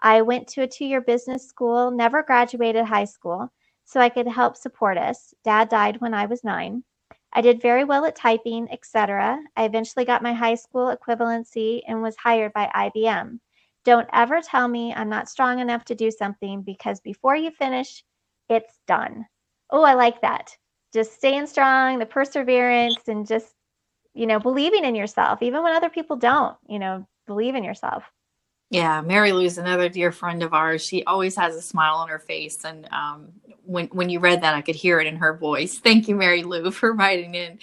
I 0.00 0.22
went 0.22 0.46
to 0.48 0.62
a 0.62 0.68
two 0.68 0.84
year 0.84 1.00
business 1.00 1.48
school, 1.48 1.90
never 1.90 2.22
graduated 2.22 2.84
high 2.84 3.06
school, 3.06 3.50
so 3.84 3.98
I 4.00 4.10
could 4.10 4.28
help 4.28 4.56
support 4.56 4.98
us. 4.98 5.34
Dad 5.42 5.70
died 5.70 6.00
when 6.00 6.14
I 6.14 6.26
was 6.26 6.44
nine. 6.44 6.84
I 7.32 7.40
did 7.40 7.62
very 7.62 7.84
well 7.84 8.04
at 8.04 8.16
typing, 8.16 8.68
etc. 8.70 9.38
I 9.56 9.64
eventually 9.64 10.04
got 10.04 10.22
my 10.22 10.34
high 10.34 10.54
school 10.54 10.94
equivalency 10.94 11.82
and 11.88 12.02
was 12.02 12.16
hired 12.16 12.52
by 12.52 12.70
IBM. 12.74 13.40
Don't 13.88 14.08
ever 14.12 14.42
tell 14.42 14.68
me 14.68 14.92
I'm 14.92 15.08
not 15.08 15.30
strong 15.30 15.60
enough 15.60 15.86
to 15.86 15.94
do 15.94 16.10
something 16.10 16.60
because 16.60 17.00
before 17.00 17.34
you 17.34 17.50
finish, 17.50 18.04
it's 18.50 18.78
done. 18.86 19.24
Oh, 19.70 19.82
I 19.82 19.94
like 19.94 20.20
that. 20.20 20.54
Just 20.92 21.14
staying 21.14 21.46
strong, 21.46 21.98
the 21.98 22.04
perseverance, 22.04 22.98
and 23.08 23.26
just, 23.26 23.46
you 24.12 24.26
know, 24.26 24.40
believing 24.40 24.84
in 24.84 24.94
yourself, 24.94 25.40
even 25.40 25.62
when 25.62 25.74
other 25.74 25.88
people 25.88 26.16
don't, 26.16 26.54
you 26.68 26.78
know, 26.78 27.08
believe 27.26 27.54
in 27.54 27.64
yourself. 27.64 28.04
Yeah, 28.68 29.00
Mary 29.00 29.32
Lou's 29.32 29.56
another 29.56 29.88
dear 29.88 30.12
friend 30.12 30.42
of 30.42 30.52
ours. 30.52 30.84
She 30.84 31.02
always 31.04 31.34
has 31.36 31.56
a 31.56 31.62
smile 31.62 31.94
on 31.94 32.10
her 32.10 32.18
face, 32.18 32.66
and 32.66 32.86
um, 32.92 33.32
when 33.64 33.86
when 33.86 34.10
you 34.10 34.20
read 34.20 34.42
that, 34.42 34.54
I 34.54 34.60
could 34.60 34.74
hear 34.74 35.00
it 35.00 35.06
in 35.06 35.16
her 35.16 35.34
voice. 35.34 35.78
Thank 35.78 36.08
you, 36.08 36.14
Mary 36.14 36.42
Lou, 36.42 36.70
for 36.72 36.92
writing 36.92 37.34
in. 37.34 37.58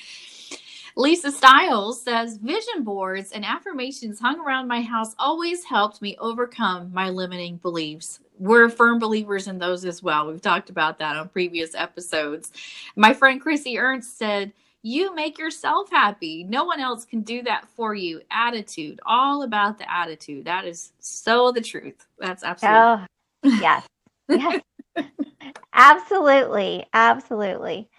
Lisa 0.98 1.30
Stiles 1.30 2.02
says 2.02 2.38
vision 2.38 2.84
boards 2.84 3.34
and 3.34 3.44
affirmations 3.44 4.20
hung 4.20 4.40
around 4.40 4.70
my 4.70 4.82
house 4.82 5.14
always 5.20 5.66
helped 5.66 6.02
me 6.02 6.16
overcome 6.20 6.90
my 6.94 7.10
limiting 7.10 7.58
beliefs. 7.58 8.22
We're 8.40 8.70
firm 8.70 8.98
believers 8.98 9.48
in 9.48 9.60
those 9.60 9.84
as 9.84 10.02
well. 10.02 10.28
We've 10.28 10.42
talked 10.42 10.70
about 10.70 10.98
that 11.00 11.18
on 11.18 11.28
previous 11.28 11.76
episodes. 11.76 12.52
My 12.96 13.14
friend 13.14 13.42
Chrissy 13.42 13.78
Ernst 13.78 14.18
said, 14.18 14.54
You 14.84 15.14
make 15.14 15.38
yourself 15.38 15.90
happy. 15.90 16.46
No 16.46 16.64
one 16.64 16.80
else 16.80 17.04
can 17.04 17.22
do 17.22 17.44
that 17.44 17.68
for 17.76 17.94
you. 17.94 18.22
Attitude, 18.32 19.02
all 19.06 19.44
about 19.44 19.78
the 19.78 19.92
attitude. 19.92 20.46
That 20.46 20.64
is 20.64 20.94
so 21.00 21.52
the 21.52 21.62
truth. 21.62 22.08
That's 22.20 22.44
absolutely. 22.44 23.06
Oh, 23.44 23.60
yes. 23.60 23.86
yes. 24.30 24.62
absolutely. 25.74 26.86
Absolutely. 26.94 27.90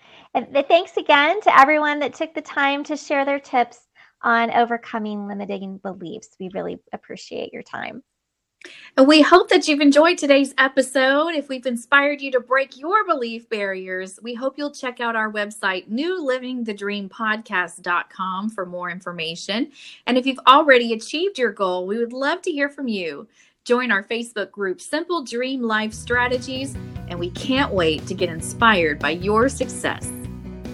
Thanks 0.68 0.98
again 0.98 1.40
to 1.42 1.58
everyone 1.58 1.98
that 2.00 2.12
took 2.12 2.34
the 2.34 2.42
time 2.42 2.84
to 2.84 2.96
share 2.96 3.24
their 3.24 3.40
tips 3.40 3.78
on 4.22 4.50
overcoming 4.50 5.26
limiting 5.26 5.78
beliefs. 5.78 6.28
We 6.38 6.50
really 6.52 6.78
appreciate 6.92 7.54
your 7.54 7.62
time. 7.62 8.02
And 8.96 9.06
we 9.06 9.22
hope 9.22 9.48
that 9.50 9.68
you've 9.68 9.80
enjoyed 9.80 10.18
today's 10.18 10.52
episode. 10.58 11.28
If 11.30 11.48
we've 11.48 11.64
inspired 11.64 12.20
you 12.20 12.32
to 12.32 12.40
break 12.40 12.76
your 12.76 13.06
belief 13.06 13.48
barriers, 13.48 14.18
we 14.22 14.34
hope 14.34 14.58
you'll 14.58 14.72
check 14.72 15.00
out 15.00 15.16
our 15.16 15.32
website, 15.32 15.88
newlivingthedreampodcast.com, 15.88 18.50
for 18.50 18.66
more 18.66 18.90
information. 18.90 19.70
And 20.06 20.18
if 20.18 20.26
you've 20.26 20.40
already 20.46 20.92
achieved 20.92 21.38
your 21.38 21.52
goal, 21.52 21.86
we 21.86 21.98
would 21.98 22.12
love 22.12 22.42
to 22.42 22.50
hear 22.50 22.68
from 22.68 22.88
you. 22.88 23.26
Join 23.64 23.90
our 23.90 24.02
Facebook 24.02 24.50
group, 24.50 24.80
Simple 24.80 25.22
Dream 25.22 25.62
Life 25.62 25.94
Strategies, 25.94 26.74
and 27.08 27.18
we 27.18 27.30
can't 27.30 27.72
wait 27.72 28.06
to 28.06 28.14
get 28.14 28.28
inspired 28.28 28.98
by 28.98 29.10
your 29.10 29.48
success. 29.48 30.10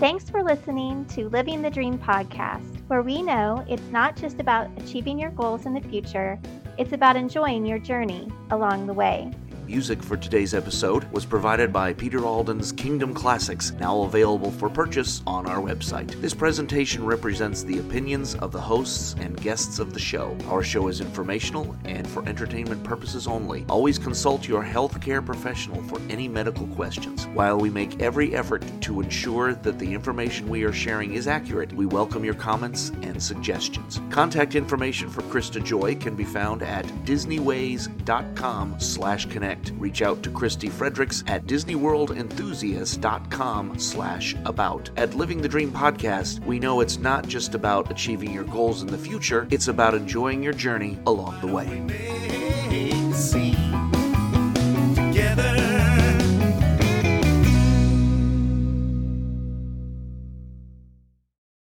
Thanks 0.02 0.28
for 0.28 0.42
listening 0.42 1.04
to 1.14 1.28
Living 1.28 1.62
the 1.62 1.70
Dream 1.70 1.96
podcast, 1.96 2.80
where 2.88 3.02
we 3.02 3.22
know 3.22 3.64
it's 3.68 3.88
not 3.92 4.16
just 4.16 4.40
about 4.40 4.68
achieving 4.76 5.16
your 5.16 5.30
goals 5.30 5.64
in 5.64 5.74
the 5.74 5.80
future 5.80 6.40
it's 6.76 6.92
about 6.92 7.14
enjoying 7.14 7.64
your 7.64 7.78
journey 7.78 8.28
along 8.50 8.88
the 8.88 8.92
way. 8.92 9.30
Music 9.72 10.02
for 10.02 10.18
today's 10.18 10.52
episode 10.52 11.10
was 11.12 11.24
provided 11.24 11.72
by 11.72 11.94
Peter 11.94 12.26
Alden's 12.26 12.72
Kingdom 12.72 13.14
Classics, 13.14 13.72
now 13.80 14.02
available 14.02 14.50
for 14.50 14.68
purchase 14.68 15.22
on 15.26 15.46
our 15.46 15.62
website. 15.62 16.10
This 16.20 16.34
presentation 16.34 17.06
represents 17.06 17.62
the 17.62 17.78
opinions 17.78 18.34
of 18.34 18.52
the 18.52 18.60
hosts 18.60 19.16
and 19.18 19.40
guests 19.40 19.78
of 19.78 19.94
the 19.94 19.98
show. 19.98 20.36
Our 20.48 20.62
show 20.62 20.88
is 20.88 21.00
informational 21.00 21.74
and 21.86 22.06
for 22.06 22.22
entertainment 22.28 22.84
purposes 22.84 23.26
only. 23.26 23.64
Always 23.70 23.98
consult 23.98 24.46
your 24.46 24.62
healthcare 24.62 25.24
professional 25.24 25.82
for 25.84 25.98
any 26.10 26.28
medical 26.28 26.66
questions. 26.66 27.26
While 27.28 27.56
we 27.56 27.70
make 27.70 28.02
every 28.02 28.34
effort 28.34 28.62
to 28.82 29.00
ensure 29.00 29.54
that 29.54 29.78
the 29.78 29.94
information 29.94 30.50
we 30.50 30.64
are 30.64 30.72
sharing 30.72 31.14
is 31.14 31.26
accurate, 31.26 31.72
we 31.72 31.86
welcome 31.86 32.26
your 32.26 32.34
comments 32.34 32.90
and 33.00 33.20
suggestions. 33.22 34.02
Contact 34.10 34.54
information 34.54 35.08
for 35.08 35.22
Krista 35.22 35.64
Joy 35.64 35.94
can 35.94 36.14
be 36.14 36.24
found 36.24 36.62
at 36.62 36.84
disneyways.com 37.06 38.78
slash 38.78 39.24
connect 39.24 39.61
connect. 39.62 39.80
Reach 39.80 40.02
out 40.02 40.22
to 40.22 40.30
Christy 40.30 40.68
Fredericks 40.68 41.24
at 41.26 41.46
DisneyWorldEnthusiast.com 41.46 43.78
slash 43.78 44.36
about. 44.44 44.90
At 44.96 45.14
Living 45.14 45.40
the 45.42 45.48
Dream 45.48 45.70
Podcast, 45.70 46.44
we 46.44 46.58
know 46.58 46.80
it's 46.80 46.98
not 46.98 47.28
just 47.28 47.54
about 47.54 47.88
achieving 47.90 48.32
your 48.32 48.44
goals 48.44 48.82
in 48.82 48.88
the 48.88 48.98
future, 48.98 49.48
it's 49.50 49.68
about 49.68 49.94
enjoying 49.94 50.42
your 50.42 50.52
journey 50.52 50.98
along 51.06 51.40
the 51.40 51.46
way. 51.46 52.51